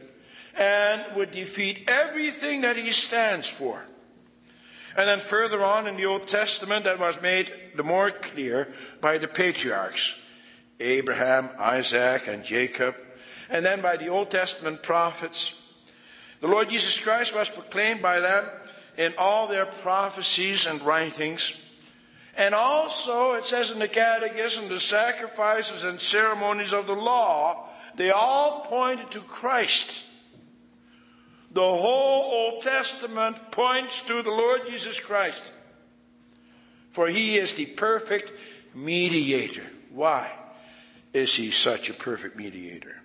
and 0.57 1.05
would 1.17 1.31
defeat 1.31 1.89
everything 1.89 2.63
that 2.63 2.77
he 2.77 2.93
stands 2.93 3.49
for. 3.49 3.87
And 4.97 5.09
then 5.09 5.21
further 5.21 5.63
on 5.63 5.87
in 5.87 5.97
the 5.97 6.07
Old 6.07 6.27
Testament, 6.27 6.85
that 6.85 6.99
was 6.99 7.21
made 7.23 7.53
the 7.77 7.85
more 7.85 8.11
clear 8.11 8.69
by 9.01 9.19
the 9.19 9.29
patriarchs 9.29 10.19
Abraham, 10.81 11.51
Isaac, 11.59 12.27
and 12.27 12.43
Jacob. 12.43 12.97
And 13.49 13.65
then 13.65 13.81
by 13.81 13.97
the 13.97 14.09
Old 14.09 14.31
Testament 14.31 14.83
prophets. 14.83 15.60
The 16.41 16.49
Lord 16.49 16.71
Jesus 16.71 16.99
Christ 16.99 17.35
was 17.35 17.49
proclaimed 17.49 18.03
by 18.03 18.21
them 18.21 18.47
in 18.97 19.15
all 19.19 19.47
their 19.47 19.67
prophecies 19.67 20.67
and 20.67 20.81
writings. 20.83 21.55
And 22.37 22.55
also, 22.55 23.33
it 23.33 23.45
says 23.45 23.71
in 23.71 23.79
the 23.79 23.89
Catechism, 23.89 24.69
the 24.69 24.81
sacrifices 24.81 25.85
and 25.85 26.01
ceremonies 26.01 26.73
of 26.73 26.87
the 26.87 26.95
law, 26.95 27.69
they 27.97 28.11
all 28.11 28.67
pointed 28.67 29.11
to 29.11 29.21
Christ. 29.21 30.07
The 31.53 31.61
whole 31.61 32.53
Old 32.53 32.63
Testament 32.63 33.51
points 33.51 34.01
to 34.03 34.23
the 34.23 34.31
Lord 34.31 34.63
Jesus 34.67 34.99
Christ. 35.01 35.53
For 36.93 37.09
he 37.09 37.37
is 37.37 37.55
the 37.55 37.67
perfect 37.67 38.33
mediator. 38.75 39.67
Why 39.91 40.31
is 41.13 41.35
he 41.35 41.51
such 41.51 41.91
a 41.91 41.95
perfect 41.95 42.37
mediator? 42.37 42.97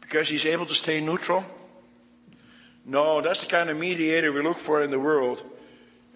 Because 0.00 0.28
he's 0.28 0.46
able 0.46 0.66
to 0.66 0.74
stay 0.74 1.00
neutral? 1.00 1.44
No, 2.88 3.20
that's 3.20 3.42
the 3.42 3.46
kind 3.46 3.68
of 3.68 3.76
mediator 3.76 4.32
we 4.32 4.42
look 4.42 4.56
for 4.56 4.82
in 4.82 4.90
the 4.90 4.98
world. 4.98 5.42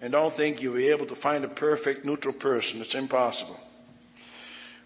And 0.01 0.11
don't 0.11 0.33
think 0.33 0.61
you'll 0.61 0.73
be 0.73 0.89
able 0.89 1.05
to 1.05 1.15
find 1.15 1.45
a 1.45 1.47
perfect 1.47 2.03
neutral 2.03 2.33
person. 2.33 2.81
It's 2.81 2.95
impossible. 2.95 3.59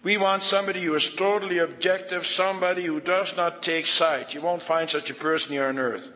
We 0.02 0.18
want 0.18 0.42
somebody 0.42 0.82
who 0.82 0.94
is 0.94 1.14
totally 1.14 1.58
objective, 1.58 2.26
somebody 2.26 2.84
who 2.84 3.00
does 3.00 3.36
not 3.36 3.62
take 3.62 3.86
sides. 3.86 4.34
You 4.34 4.42
won't 4.42 4.62
find 4.62 4.88
such 4.88 5.08
a 5.08 5.14
person 5.14 5.52
here 5.52 5.66
on 5.66 5.78
earth. 5.78 6.10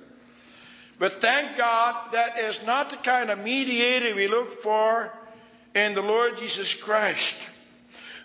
But 0.99 1.15
thank 1.15 1.57
God 1.57 2.13
that 2.13 2.39
is 2.39 2.65
not 2.65 2.91
the 2.91 2.97
kind 2.97 3.31
of 3.31 3.39
mediator 3.39 4.15
we 4.15 4.29
look 4.29 4.63
for 4.63 5.11
in 5.75 5.95
the 5.95 6.03
Lord 6.03 6.37
Jesus 6.37 6.75
Christ. 6.75 7.41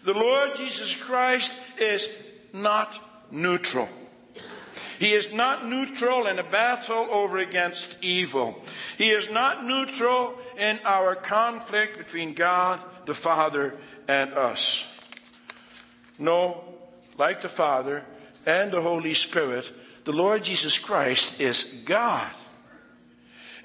The 0.03 0.13
Lord 0.13 0.55
Jesus 0.57 0.93
Christ 0.93 1.53
is 1.79 2.13
not 2.51 2.99
neutral. 3.31 3.87
He 4.99 5.13
is 5.13 5.31
not 5.31 5.65
neutral 5.65 6.25
in 6.25 6.39
a 6.39 6.43
battle 6.43 7.07
over 7.11 7.37
against 7.37 8.03
evil. 8.03 8.61
He 8.97 9.09
is 9.09 9.29
not 9.29 9.63
neutral 9.63 10.33
in 10.57 10.79
our 10.83 11.15
conflict 11.15 11.97
between 11.97 12.33
God, 12.33 12.79
the 13.05 13.13
Father, 13.13 13.75
and 14.07 14.33
us. 14.33 14.85
No, 16.17 16.63
like 17.17 17.41
the 17.41 17.49
Father 17.49 18.03
and 18.45 18.71
the 18.71 18.81
Holy 18.81 19.13
Spirit, 19.13 19.71
the 20.03 20.13
Lord 20.13 20.43
Jesus 20.43 20.79
Christ 20.79 21.39
is 21.39 21.63
God. 21.85 22.31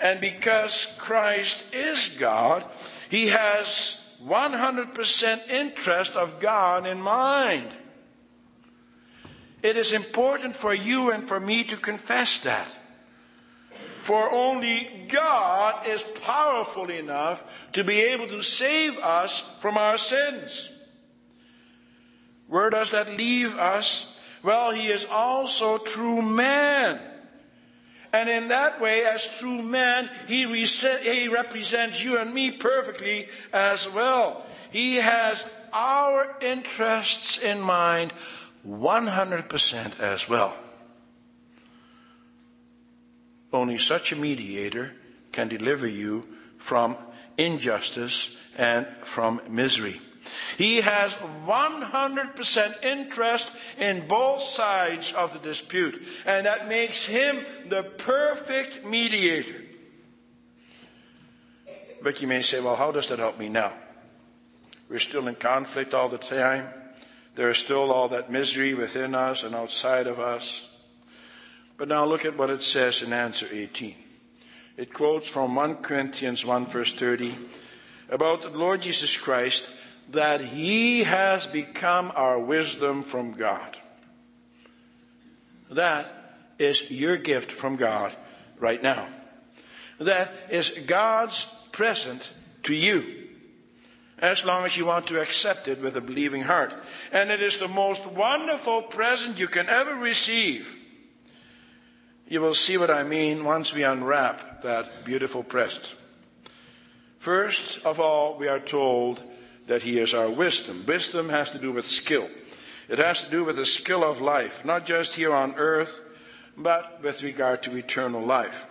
And 0.01 0.21
because 0.21 0.93
Christ 0.99 1.65
is 1.73 2.09
God, 2.19 2.65
he 3.09 3.29
has 3.29 4.03
100% 4.27 5.49
interest 5.49 6.17
of 6.17 6.41
God 6.41 6.87
in 6.87 7.01
mind. 7.01 7.69
It 9.63 9.77
is 9.77 9.93
important 9.93 10.57
for 10.57 10.75
you 10.75 11.11
and 11.11 11.27
for 11.29 11.39
me 11.39 11.65
to 11.65 11.77
confess 11.77 12.39
that. 12.39 12.79
For 13.99 14.33
only 14.33 15.07
God 15.09 15.87
is 15.87 16.03
powerful 16.03 16.91
enough 16.91 17.45
to 17.73 17.85
be 17.85 18.01
able 18.01 18.27
to 18.27 18.43
save 18.43 18.99
us 18.99 19.49
from 19.61 19.79
our 19.79 19.97
sins. 19.97 20.71
Where 22.49 22.69
does 22.69 22.91
that 22.91 23.17
leave 23.17 23.57
us? 23.57 24.13
Well, 24.43 24.73
he 24.73 24.89
is 24.89 25.07
also 25.09 25.79
true 25.79 26.21
man. 26.21 27.01
And 28.13 28.29
in 28.29 28.49
that 28.49 28.81
way, 28.81 29.05
as 29.05 29.39
true 29.39 29.63
man, 29.63 30.11
he, 30.27 30.45
he 30.45 31.29
represents 31.29 32.03
you 32.03 32.19
and 32.19 32.35
me 32.35 32.51
perfectly 32.51 33.29
as 33.53 33.91
well. 33.91 34.45
He 34.73 34.97
has 34.97 35.49
our 35.73 36.37
interests 36.43 37.39
in 37.39 37.61
mind 37.61 38.13
100% 38.67 40.01
as 40.01 40.29
well. 40.29 40.57
Only 43.53 43.79
such 43.79 44.13
a 44.13 44.17
mediator 44.17 44.93
can 45.33 45.49
deliver 45.49 45.87
you 45.87 46.27
from 46.59 46.97
injustice 47.37 48.35
and 48.57 48.87
from 49.03 49.41
misery. 49.49 50.01
He 50.57 50.77
has 50.77 51.15
100% 51.15 52.85
interest 52.85 53.51
in 53.79 54.07
both 54.07 54.43
sides 54.43 55.13
of 55.13 55.33
the 55.33 55.39
dispute, 55.41 56.03
and 56.25 56.47
that 56.47 56.69
makes 56.69 57.05
him 57.05 57.45
the 57.69 57.83
perfect 57.83 58.85
mediator. 58.85 59.63
But 62.03 62.21
you 62.23 62.29
may 62.29 62.43
say, 62.43 62.61
well, 62.61 62.77
how 62.77 62.93
does 62.93 63.09
that 63.09 63.19
help 63.19 63.39
me 63.39 63.49
now? 63.49 63.73
We're 64.89 64.99
still 64.99 65.29
in 65.29 65.35
conflict 65.35 65.95
all 65.95 66.09
the 66.09 66.19
time. 66.19 66.69
There 67.35 67.51
is 67.51 67.59
still 67.59 67.91
all 67.91 68.09
that 68.09 68.31
misery 68.31 68.75
within 68.75 69.15
us 69.15 69.43
and 69.43 69.55
outside 69.55 70.07
of 70.07 70.21
us. 70.21 70.69
But 71.77 71.89
now 71.89 72.05
look 72.05 72.25
at 72.25 72.37
what 72.37 72.51
it 72.51 72.63
says 72.63 73.03
in 73.03 73.13
answer 73.13 73.49
18. 73.51 73.95
It 74.77 74.93
quotes 74.93 75.29
from 75.29 75.55
1 75.55 75.77
Corinthians 75.77 76.45
1 76.45 76.67
verse 76.67 76.93
30 76.93 77.35
about 78.11 78.43
the 78.43 78.51
Lord 78.51 78.83
Jesus 78.83 79.17
Christ 79.17 79.71
that 80.11 80.43
he 80.43 81.05
has 81.05 81.47
become 81.47 82.13
our 82.15 82.39
wisdom 82.39 83.03
from 83.03 83.33
God. 83.33 83.77
That 85.71 86.07
is 86.59 86.91
your 86.91 87.17
gift 87.17 87.51
from 87.51 87.77
God 87.77 88.15
right 88.59 88.83
now. 88.83 89.09
That 89.99 90.31
is 90.51 90.71
God's 90.87 91.45
present 91.73 92.33
to 92.65 92.75
you. 92.75 93.22
As 94.23 94.45
long 94.45 94.65
as 94.65 94.77
you 94.77 94.87
want 94.87 95.09
to 95.09 95.21
accept 95.21 95.67
it 95.67 95.81
with 95.81 95.97
a 95.97 96.01
believing 96.01 96.43
heart. 96.43 96.73
And 97.13 97.31
it 97.31 97.43
is 97.43 97.59
the 97.59 97.67
most 97.67 98.07
wonderful 98.07 98.83
present 98.83 99.41
you 99.41 99.49
can 99.49 99.69
ever 99.69 99.97
receive. 99.97 100.77
You 102.29 102.41
will 102.41 102.55
see 102.55 102.79
what 102.79 102.91
I 102.91 103.03
mean 103.03 103.45
once 103.45 103.75
we 103.75 103.83
unwrap 103.83 104.63
that 104.63 105.05
beautiful 105.05 105.43
present. 105.43 105.97
First 107.19 107.85
of 107.85 107.99
all, 107.99 108.39
we 108.39 108.47
are 108.47 108.61
told 108.61 109.23
that 109.67 109.83
He 109.83 109.99
is 109.99 110.15
our 110.15 110.31
wisdom. 110.31 110.85
Wisdom 110.87 111.29
has 111.29 111.51
to 111.51 111.59
do 111.59 111.73
with 111.73 111.87
skill. 111.87 112.29
It 112.89 112.99
has 112.99 113.25
to 113.25 113.31
do 113.31 113.45
with 113.45 113.57
the 113.57 113.67
skill 113.67 114.05
of 114.05 114.21
life, 114.21 114.65
not 114.65 114.87
just 114.87 115.17
here 115.17 115.35
on 115.35 115.55
earth, 115.57 115.99
but 116.57 117.03
with 117.03 117.23
regard 117.23 117.63
to 117.65 117.77
eternal 117.77 118.25
life. 118.25 118.67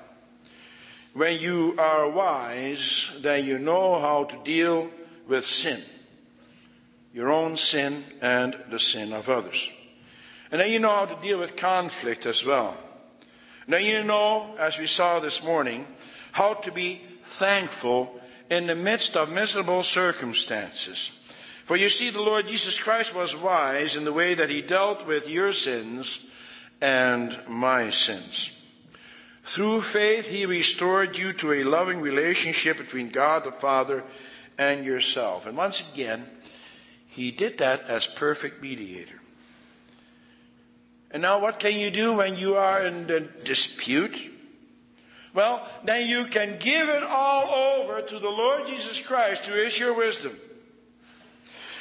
When 1.14 1.40
you 1.40 1.76
are 1.78 2.10
wise, 2.10 3.12
then 3.20 3.46
you 3.46 3.60
know 3.60 4.00
how 4.00 4.24
to 4.24 4.38
deal 4.44 4.90
with 5.28 5.46
sin. 5.46 5.82
Your 7.14 7.32
own 7.32 7.58
sin 7.58 8.04
and 8.22 8.58
the 8.70 8.80
sin 8.80 9.14
of 9.14 9.30
others. 9.30 9.70
And 10.52 10.60
then 10.60 10.72
you 10.72 10.80
know 10.80 10.90
how 10.90 11.06
to 11.06 11.22
deal 11.22 11.40
with 11.40 11.56
conflict 11.56 12.26
as 12.26 12.46
well. 12.46 12.78
Now 13.68 13.78
you 13.78 14.04
know, 14.04 14.56
as 14.58 14.78
we 14.78 14.88
saw 14.88 15.20
this 15.20 15.44
morning, 15.44 15.88
how 16.32 16.56
to 16.56 16.72
be 16.72 17.02
thankful 17.24 18.20
in 18.50 18.68
the 18.68 18.76
midst 18.76 19.16
of 19.16 19.30
miserable 19.30 19.84
circumstances. 19.84 21.12
For 21.64 21.78
you 21.78 21.90
see, 21.90 22.10
the 22.10 22.22
Lord 22.22 22.48
Jesus 22.48 22.78
Christ 22.80 23.16
was 23.16 23.36
wise 23.36 23.96
in 23.96 24.04
the 24.04 24.12
way 24.12 24.34
that 24.34 24.50
he 24.50 24.62
dealt 24.62 25.08
with 25.08 25.30
your 25.30 25.54
sins 25.54 26.20
and 26.82 27.40
my 27.48 27.92
sins. 27.92 28.52
Through 29.44 29.82
faith, 29.82 30.28
he 30.28 30.46
restored 30.46 31.18
you 31.18 31.34
to 31.34 31.54
a 31.54 31.64
loving 31.64 32.02
relationship 32.02 32.78
between 32.78 33.10
God 33.10 33.44
the 33.44 33.52
Father 33.52 34.04
and 34.58 34.86
yourself. 34.86 35.46
And 35.46 35.58
once 35.58 35.82
again, 35.94 36.26
he 37.08 37.32
did 37.32 37.58
that 37.58 37.82
as 37.90 38.06
perfect 38.08 38.62
mediator. 38.62 39.22
And 41.12 41.22
now, 41.22 41.40
what 41.40 41.60
can 41.60 41.78
you 41.78 41.92
do 41.92 42.14
when 42.14 42.38
you 42.38 42.56
are 42.56 42.86
in 42.86 43.10
a 43.10 43.20
dispute? 43.20 44.32
Well, 45.34 45.66
then 45.84 46.08
you 46.08 46.26
can 46.26 46.58
give 46.58 46.88
it 46.88 47.04
all 47.04 47.50
over 47.50 48.02
to 48.02 48.20
the 48.20 48.30
Lord 48.30 48.66
Jesus 48.68 49.00
Christ, 49.00 49.46
who 49.46 49.54
is 49.54 49.78
your 49.78 49.94
wisdom. 49.94 50.38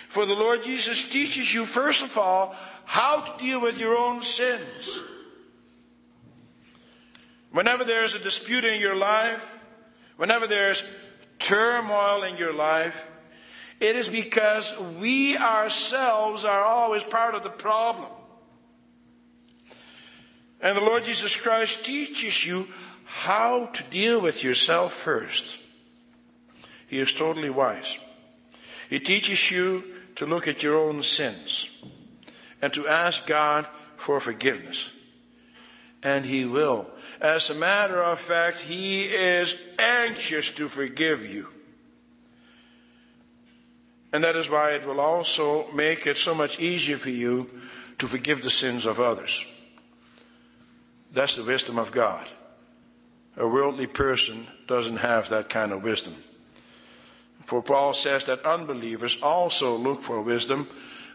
For 0.08 0.26
the 0.26 0.34
Lord 0.34 0.64
Jesus 0.64 1.08
teaches 1.08 1.54
you, 1.54 1.64
first 1.64 2.02
of 2.02 2.18
all, 2.18 2.56
how 2.84 3.20
to 3.20 3.38
deal 3.38 3.60
with 3.60 3.78
your 3.78 3.96
own 3.96 4.22
sins. 4.22 5.00
Whenever 7.52 7.84
there's 7.84 8.14
a 8.14 8.18
dispute 8.18 8.64
in 8.64 8.80
your 8.80 8.96
life, 8.96 9.58
whenever 10.16 10.48
there's 10.48 10.82
turmoil 11.40 12.22
in 12.22 12.36
your 12.36 12.52
life, 12.52 13.04
it 13.80 13.96
is 13.96 14.08
because 14.08 14.78
we 15.00 15.36
ourselves 15.36 16.44
are 16.44 16.64
always 16.64 17.02
part 17.02 17.34
of 17.34 17.42
the 17.42 17.50
problem. 17.50 18.08
And 20.60 20.76
the 20.76 20.82
Lord 20.82 21.04
Jesus 21.04 21.34
Christ 21.34 21.84
teaches 21.84 22.44
you 22.44 22.68
how 23.04 23.66
to 23.66 23.82
deal 23.84 24.20
with 24.20 24.44
yourself 24.44 24.92
first. 24.92 25.58
He 26.86 26.98
is 26.98 27.12
totally 27.12 27.50
wise. 27.50 27.98
He 28.88 29.00
teaches 29.00 29.50
you 29.50 29.84
to 30.16 30.26
look 30.26 30.46
at 30.46 30.62
your 30.62 30.76
own 30.76 31.02
sins 31.02 31.70
and 32.60 32.72
to 32.74 32.86
ask 32.86 33.26
God 33.26 33.66
for 33.96 34.20
forgiveness. 34.20 34.90
And 36.02 36.24
He 36.24 36.44
will. 36.44 36.86
As 37.20 37.50
a 37.50 37.54
matter 37.54 38.02
of 38.02 38.20
fact, 38.20 38.60
He 38.60 39.04
is 39.04 39.54
anxious 39.78 40.50
to 40.52 40.68
forgive 40.68 41.26
you. 41.26 41.48
And 44.12 44.24
that 44.24 44.36
is 44.36 44.50
why 44.50 44.70
it 44.72 44.86
will 44.86 45.00
also 45.00 45.70
make 45.72 46.06
it 46.06 46.16
so 46.16 46.34
much 46.34 46.58
easier 46.58 46.98
for 46.98 47.10
you 47.10 47.48
to 47.98 48.08
forgive 48.08 48.42
the 48.42 48.50
sins 48.50 48.86
of 48.86 48.98
others. 48.98 49.44
That's 51.12 51.36
the 51.36 51.44
wisdom 51.44 51.78
of 51.78 51.92
God. 51.92 52.28
A 53.36 53.46
worldly 53.46 53.86
person 53.86 54.46
doesn't 54.66 54.98
have 54.98 55.28
that 55.28 55.48
kind 55.48 55.72
of 55.72 55.82
wisdom. 55.82 56.16
For 57.44 57.62
Paul 57.62 57.94
says 57.94 58.24
that 58.26 58.44
unbelievers 58.44 59.18
also 59.22 59.76
look 59.76 60.02
for 60.02 60.20
wisdom, 60.22 60.68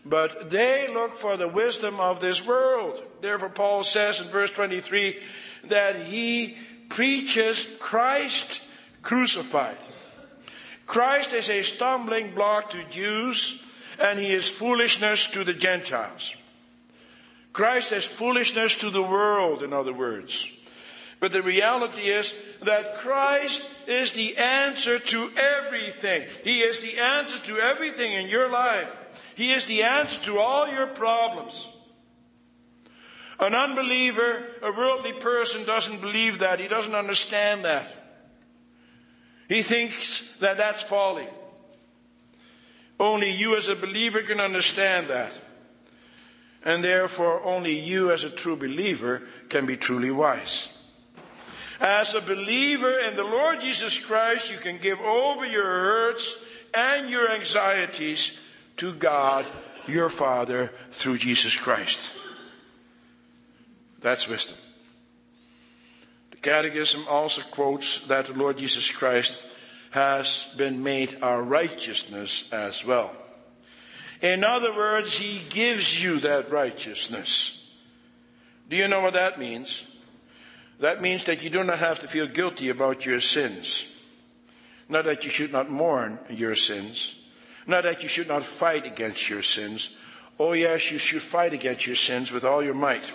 but 0.05 0.51
they 0.51 0.87
look 0.87 1.17
for 1.17 1.35
the 1.35 1.47
wisdom 1.47 1.99
of 1.99 2.19
this 2.19 2.45
world. 2.45 3.01
Therefore, 3.21 3.49
Paul 3.49 3.83
says 3.83 4.19
in 4.19 4.27
verse 4.27 4.51
23 4.51 5.17
that 5.65 5.95
he 5.95 6.57
preaches 6.89 7.67
Christ 7.79 8.61
crucified. 9.01 9.77
Christ 10.85 11.33
is 11.33 11.49
a 11.49 11.63
stumbling 11.63 12.35
block 12.35 12.69
to 12.71 12.83
Jews, 12.89 13.61
and 13.99 14.19
he 14.19 14.27
is 14.27 14.47
foolishness 14.47 15.25
to 15.31 15.43
the 15.43 15.53
Gentiles. 15.53 16.35
Christ 17.51 17.91
is 17.91 18.05
foolishness 18.05 18.75
to 18.75 18.91
the 18.91 19.01
world, 19.01 19.63
in 19.63 19.73
other 19.73 19.93
words. 19.93 20.51
But 21.19 21.31
the 21.31 21.41
reality 21.41 22.01
is 22.01 22.33
that 22.61 22.95
Christ 22.95 23.67
is 23.87 24.11
the 24.11 24.37
answer 24.37 24.99
to 24.99 25.29
everything. 25.37 26.27
He 26.43 26.59
is 26.59 26.79
the 26.79 26.99
answer 26.99 27.39
to 27.45 27.57
everything 27.57 28.11
in 28.11 28.27
your 28.27 28.51
life. 28.51 28.95
He 29.35 29.51
is 29.51 29.65
the 29.65 29.83
answer 29.83 30.21
to 30.25 30.39
all 30.39 30.71
your 30.71 30.87
problems. 30.87 31.69
An 33.39 33.53
unbeliever, 33.53 34.45
a 34.61 34.71
worldly 34.71 35.11
person, 35.13 35.65
doesn't 35.65 35.99
believe 35.99 36.39
that. 36.39 36.59
He 36.59 36.67
doesn't 36.69 36.95
understand 36.95 37.65
that. 37.65 37.93
He 39.49 39.61
thinks 39.61 40.35
that 40.37 40.57
that's 40.57 40.81
folly. 40.81 41.27
Only 42.97 43.29
you 43.29 43.57
as 43.57 43.67
a 43.67 43.75
believer 43.75 44.21
can 44.21 44.39
understand 44.39 45.09
that. 45.09 45.33
And 46.63 46.83
therefore, 46.83 47.43
only 47.43 47.77
you 47.77 48.11
as 48.11 48.23
a 48.23 48.29
true 48.29 48.55
believer 48.55 49.21
can 49.49 49.65
be 49.65 49.75
truly 49.75 50.11
wise. 50.11 50.69
As 51.81 52.13
a 52.13 52.21
believer 52.21 52.97
in 52.99 53.17
the 53.17 53.23
Lord 53.23 53.59
Jesus 53.59 54.03
Christ, 54.03 54.49
you 54.49 54.57
can 54.57 54.77
give 54.77 54.99
over 55.01 55.45
your 55.45 55.65
hurts 55.65 56.41
and 56.73 57.09
your 57.09 57.29
anxieties 57.29 58.39
to 58.77 58.93
God, 58.93 59.45
your 59.87 60.09
Father, 60.09 60.71
through 60.91 61.17
Jesus 61.17 61.55
Christ. 61.55 62.13
That's 64.01 64.27
wisdom. 64.27 64.57
The 66.31 66.37
Catechism 66.37 67.05
also 67.09 67.41
quotes 67.41 68.05
that 68.07 68.27
the 68.27 68.33
Lord 68.33 68.57
Jesus 68.57 68.91
Christ 68.91 69.45
has 69.91 70.45
been 70.57 70.83
made 70.83 71.17
our 71.21 71.41
righteousness 71.41 72.49
as 72.51 72.83
well. 72.83 73.15
In 74.21 74.43
other 74.43 74.75
words, 74.75 75.17
He 75.17 75.41
gives 75.49 76.03
you 76.03 76.19
that 76.19 76.51
righteousness. 76.51 77.63
Do 78.69 78.75
you 78.75 78.87
know 78.87 79.01
what 79.01 79.13
that 79.13 79.39
means? 79.39 79.85
That 80.79 81.01
means 81.01 81.23
that 81.25 81.43
you 81.43 81.49
do 81.49 81.63
not 81.63 81.79
have 81.79 81.99
to 81.99 82.07
feel 82.07 82.27
guilty 82.27 82.69
about 82.69 83.05
your 83.05 83.21
sins. 83.21 83.85
Not 84.89 85.05
that 85.05 85.23
you 85.23 85.29
should 85.29 85.51
not 85.51 85.69
mourn 85.69 86.19
your 86.29 86.55
sins. 86.55 87.15
Not 87.67 87.83
that 87.83 88.03
you 88.03 88.09
should 88.09 88.27
not 88.27 88.43
fight 88.43 88.85
against 88.85 89.29
your 89.29 89.41
sins. 89.41 89.95
Oh, 90.39 90.53
yes, 90.53 90.91
you 90.91 90.97
should 90.97 91.21
fight 91.21 91.53
against 91.53 91.87
your 91.87 91.95
sins 91.95 92.31
with 92.31 92.43
all 92.43 92.61
your 92.61 92.73
might. 92.73 93.09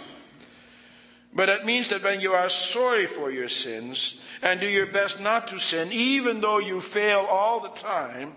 But 1.33 1.49
it 1.49 1.65
means 1.65 1.89
that 1.89 2.03
when 2.03 2.21
you 2.21 2.33
are 2.33 2.49
sorry 2.49 3.07
for 3.07 3.31
your 3.31 3.49
sins 3.49 4.21
and 4.43 4.59
do 4.59 4.67
your 4.67 4.87
best 4.87 5.21
not 5.21 5.49
to 5.49 5.61
sin, 5.61 5.91
even 5.93 6.41
though 6.41 6.59
you 6.59 6.81
fail 6.81 7.27
all 7.31 7.61
the 7.61 7.69
time, 7.69 8.33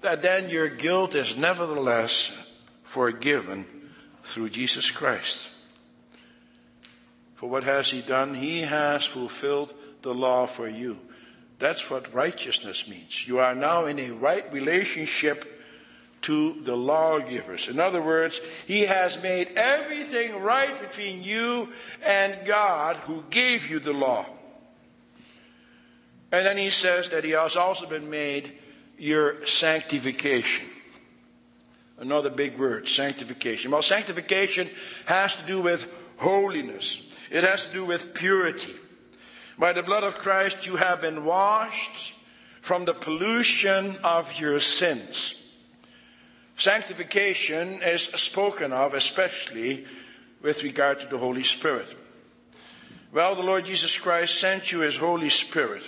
that 0.00 0.22
then 0.22 0.50
your 0.50 0.68
guilt 0.68 1.14
is 1.14 1.36
nevertheless 1.36 2.32
forgiven 2.82 3.66
through 4.24 4.50
Jesus 4.50 4.90
Christ. 4.90 5.48
For 7.36 7.48
what 7.48 7.64
has 7.64 7.90
he 7.90 8.00
done? 8.00 8.34
He 8.34 8.62
has 8.62 9.04
fulfilled 9.04 9.74
the 10.02 10.14
law 10.14 10.46
for 10.46 10.68
you. 10.68 10.98
That's 11.58 11.88
what 11.88 12.12
righteousness 12.12 12.86
means. 12.86 13.26
You 13.26 13.38
are 13.38 13.54
now 13.54 13.86
in 13.86 13.98
a 13.98 14.10
right 14.10 14.50
relationship 14.52 15.56
to 16.22 16.60
the 16.62 16.76
lawgivers. 16.76 17.68
In 17.68 17.78
other 17.78 18.02
words, 18.02 18.40
he 18.66 18.82
has 18.82 19.22
made 19.22 19.52
everything 19.56 20.42
right 20.42 20.80
between 20.80 21.22
you 21.22 21.68
and 22.04 22.46
God 22.46 22.96
who 22.96 23.24
gave 23.30 23.70
you 23.70 23.78
the 23.78 23.92
law. 23.92 24.26
And 26.32 26.44
then 26.44 26.58
he 26.58 26.70
says 26.70 27.10
that 27.10 27.24
he 27.24 27.30
has 27.30 27.56
also 27.56 27.86
been 27.86 28.10
made 28.10 28.52
your 28.98 29.46
sanctification. 29.46 30.66
Another 31.98 32.28
big 32.28 32.58
word, 32.58 32.88
sanctification. 32.88 33.70
Well, 33.70 33.82
sanctification 33.82 34.68
has 35.06 35.36
to 35.36 35.46
do 35.46 35.62
with 35.62 35.90
holiness. 36.18 37.06
It 37.30 37.44
has 37.44 37.64
to 37.66 37.72
do 37.72 37.84
with 37.86 38.12
purity. 38.12 38.74
By 39.58 39.72
the 39.72 39.82
blood 39.82 40.04
of 40.04 40.18
Christ, 40.18 40.66
you 40.66 40.76
have 40.76 41.00
been 41.00 41.24
washed 41.24 42.14
from 42.60 42.84
the 42.84 42.94
pollution 42.94 43.96
of 44.04 44.38
your 44.38 44.60
sins. 44.60 45.42
Sanctification 46.58 47.80
is 47.82 48.02
spoken 48.02 48.72
of 48.72 48.92
especially 48.92 49.86
with 50.42 50.62
regard 50.62 51.00
to 51.00 51.06
the 51.06 51.18
Holy 51.18 51.42
Spirit. 51.42 51.88
Well, 53.12 53.34
the 53.34 53.42
Lord 53.42 53.64
Jesus 53.64 53.96
Christ 53.96 54.38
sent 54.38 54.72
you 54.72 54.80
His 54.80 54.96
Holy 54.96 55.30
Spirit. 55.30 55.82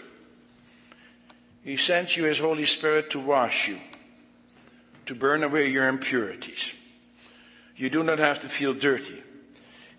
He 1.63 1.77
sent 1.77 2.17
you 2.17 2.25
His 2.25 2.39
Holy 2.39 2.65
Spirit 2.65 3.11
to 3.11 3.21
wash 3.21 3.69
you, 3.69 3.79
to 5.07 5.15
burn 5.15 5.43
away 5.43 5.69
your 5.69 5.89
impurities. 5.89 6.73
You 7.77 7.91
do 7.91 8.03
not 8.03 8.19
have 8.19 8.39
to 8.41 8.49
feel 8.49 8.73
dirty. 8.73 9.23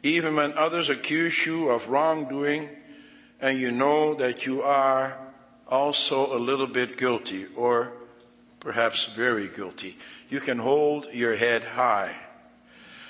Even 0.02 0.36
when 0.36 0.54
others 0.54 0.90
accuse 0.90 1.46
you 1.46 1.70
of 1.70 1.90
wrongdoing 1.90 2.70
and 3.42 3.60
you 3.60 3.72
know 3.72 4.16
that 4.16 4.46
you 4.46 4.62
are 4.62 5.18
also 5.68 6.36
a 6.36 6.40
little 6.40 6.68
bit 6.68 6.98
guilty 6.98 7.46
or 7.56 7.94
perhaps 8.60 9.06
very 9.16 9.48
guilty, 9.48 9.98
you 10.30 10.40
can 10.40 10.60
hold 10.60 11.08
your 11.14 11.36
head 11.36 11.64
high. 11.64 12.16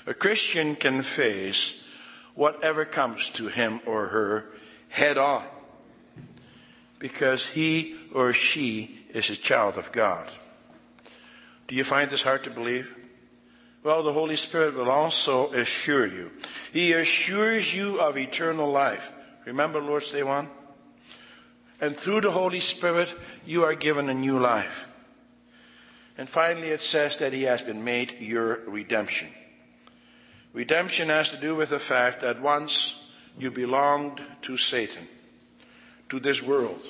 A 0.06 0.13
Christian 0.13 0.76
can 0.76 1.02
face 1.02 1.82
whatever 2.36 2.86
comes 2.86 3.30
to 3.30 3.48
him 3.48 3.82
or 3.86 4.08
her 4.08 4.46
head 4.89 5.18
on 5.18 5.44
because 7.00 7.46
he 7.48 7.96
or 8.13 8.34
she 8.34 9.00
is 9.13 9.30
a 9.30 9.36
child 9.36 9.78
of 9.78 9.92
God. 9.92 10.30
Do 11.68 11.76
you 11.76 11.84
find 11.84 12.10
this 12.10 12.24
hard 12.24 12.44
to 12.44 12.50
believe? 12.50 12.96
Well, 13.84 14.04
the 14.04 14.13
Holy 14.13 14.36
Spirit 14.36 14.76
will 14.76 14.89
also 14.89 15.52
assure 15.54 16.06
you. 16.06 16.32
He 16.74 16.94
assures 16.94 17.74
you 17.74 18.00
of 18.00 18.18
eternal 18.18 18.70
life. 18.72 19.12
Remember 19.45 19.82
Lord's 19.82 20.12
Day 20.12 20.23
1? 20.23 20.47
And 21.82 21.95
through 21.95 22.21
the 22.21 22.32
Holy 22.32 22.60
Spirit, 22.60 23.13
you 23.45 23.63
are 23.63 23.75
given 23.75 24.10
a 24.10 24.13
new 24.13 24.39
life. 24.39 24.88
And 26.17 26.28
finally, 26.28 26.69
it 26.69 26.82
says 26.82 27.17
that 27.17 27.32
He 27.32 27.43
has 27.43 27.62
been 27.62 27.84
made 27.84 28.15
your 28.19 28.60
redemption. 28.67 29.30
Redemption 30.52 31.10
has 31.10 31.30
to 31.30 31.38
do 31.38 31.56
with 31.56 31.69
the 31.69 31.80
fact 31.80 32.21
that 32.21 32.41
once 32.41 33.08
you 33.38 33.52
belonged 33.52 34.21
to 34.41 34.58
Satan, 34.58 35.08
to 36.10 36.19
this 36.19 36.43
world, 36.43 36.86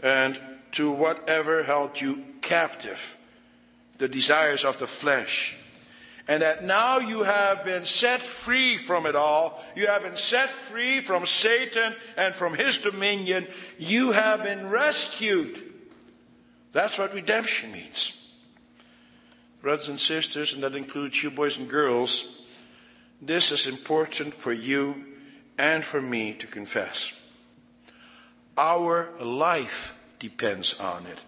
and 0.00 0.40
to 0.72 0.90
whatever 0.90 1.62
held 1.64 2.00
you 2.00 2.24
captive, 2.40 3.16
the 3.98 4.08
desires 4.08 4.64
of 4.64 4.78
the 4.78 4.86
flesh, 4.86 5.56
and 6.28 6.42
that 6.42 6.62
now 6.62 6.98
you 6.98 7.22
have 7.22 7.64
been 7.64 7.86
set 7.86 8.20
free 8.20 8.76
from 8.76 9.06
it 9.06 9.16
all. 9.16 9.64
You 9.74 9.86
have 9.86 10.02
been 10.02 10.16
set 10.16 10.50
free 10.50 11.00
from 11.00 11.24
Satan 11.24 11.94
and 12.18 12.34
from 12.34 12.54
his 12.54 12.78
dominion. 12.78 13.48
You 13.78 14.12
have 14.12 14.44
been 14.44 14.68
rescued. 14.68 15.62
That's 16.72 16.98
what 16.98 17.14
redemption 17.14 17.72
means. 17.72 18.12
Brothers 19.62 19.88
and 19.88 19.98
sisters, 19.98 20.52
and 20.52 20.62
that 20.62 20.76
includes 20.76 21.22
you 21.22 21.30
boys 21.30 21.56
and 21.56 21.68
girls, 21.68 22.36
this 23.22 23.50
is 23.50 23.66
important 23.66 24.34
for 24.34 24.52
you 24.52 25.06
and 25.56 25.82
for 25.82 26.00
me 26.00 26.34
to 26.34 26.46
confess. 26.46 27.12
Our 28.56 29.08
life 29.18 29.94
depends 30.18 30.74
on 30.78 31.06
it. 31.06 31.18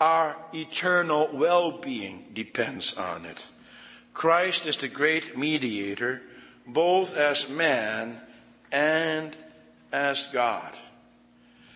Our 0.00 0.36
eternal 0.54 1.30
well-being 1.32 2.26
depends 2.32 2.94
on 2.94 3.24
it. 3.24 3.44
Christ 4.14 4.64
is 4.64 4.76
the 4.76 4.88
great 4.88 5.36
mediator, 5.36 6.22
both 6.66 7.14
as 7.14 7.50
man 7.50 8.20
and 8.72 9.36
as 9.92 10.26
God. 10.32 10.74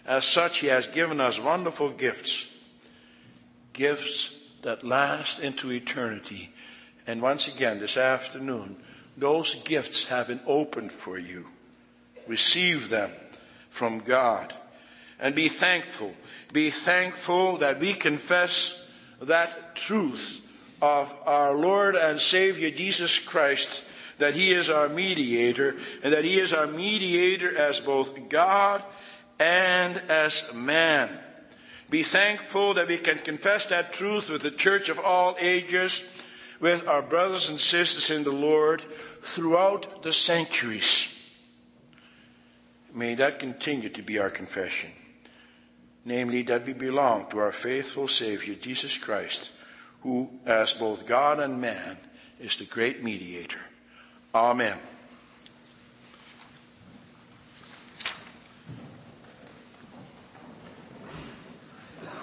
As 0.06 0.24
such, 0.24 0.58
He 0.58 0.68
has 0.68 0.86
given 0.86 1.20
us 1.20 1.38
wonderful 1.38 1.90
gifts, 1.90 2.46
gifts 3.72 4.30
that 4.62 4.84
last 4.84 5.40
into 5.40 5.70
eternity. 5.70 6.50
And 7.06 7.20
once 7.20 7.48
again, 7.48 7.80
this 7.80 7.96
afternoon, 7.96 8.76
those 9.16 9.56
gifts 9.56 10.06
have 10.06 10.28
been 10.28 10.40
opened 10.46 10.92
for 10.92 11.18
you. 11.18 11.48
Receive 12.26 12.88
them 12.88 13.10
from 13.68 13.98
God 13.98 14.54
and 15.18 15.34
be 15.34 15.48
thankful. 15.48 16.14
Be 16.52 16.70
thankful 16.70 17.58
that 17.58 17.80
we 17.80 17.94
confess 17.94 18.80
that 19.20 19.74
truth 19.74 20.40
of 20.80 21.12
our 21.26 21.54
Lord 21.54 21.96
and 21.96 22.20
Savior 22.20 22.70
Jesus 22.70 23.18
Christ, 23.18 23.84
that 24.18 24.34
He 24.34 24.52
is 24.52 24.68
our 24.68 24.88
mediator, 24.88 25.76
and 26.02 26.12
that 26.12 26.24
He 26.24 26.38
is 26.38 26.52
our 26.52 26.66
mediator 26.66 27.56
as 27.56 27.80
both 27.80 28.28
God 28.28 28.82
and 29.38 29.96
as 30.08 30.44
man. 30.54 31.10
Be 31.90 32.02
thankful 32.02 32.74
that 32.74 32.88
we 32.88 32.98
can 32.98 33.18
confess 33.18 33.66
that 33.66 33.92
truth 33.92 34.28
with 34.30 34.42
the 34.42 34.50
church 34.50 34.88
of 34.88 34.98
all 34.98 35.36
ages, 35.40 36.04
with 36.60 36.86
our 36.86 37.02
brothers 37.02 37.48
and 37.48 37.60
sisters 37.60 38.10
in 38.10 38.24
the 38.24 38.32
Lord 38.32 38.82
throughout 39.22 40.02
the 40.02 40.12
centuries. 40.12 41.14
May 42.92 43.14
that 43.14 43.38
continue 43.38 43.88
to 43.90 44.02
be 44.02 44.18
our 44.18 44.30
confession. 44.30 44.90
Namely, 46.04 46.42
that 46.42 46.66
we 46.66 46.72
belong 46.72 47.28
to 47.30 47.38
our 47.38 47.52
faithful 47.52 48.08
Savior, 48.08 48.54
Jesus 48.54 48.96
Christ 48.96 49.50
who, 50.08 50.30
as 50.46 50.72
both 50.72 51.06
God 51.06 51.38
and 51.38 51.60
man, 51.60 51.98
is 52.40 52.56
the 52.56 52.64
great 52.64 53.02
mediator. 53.04 53.60
Amen. 54.34 54.78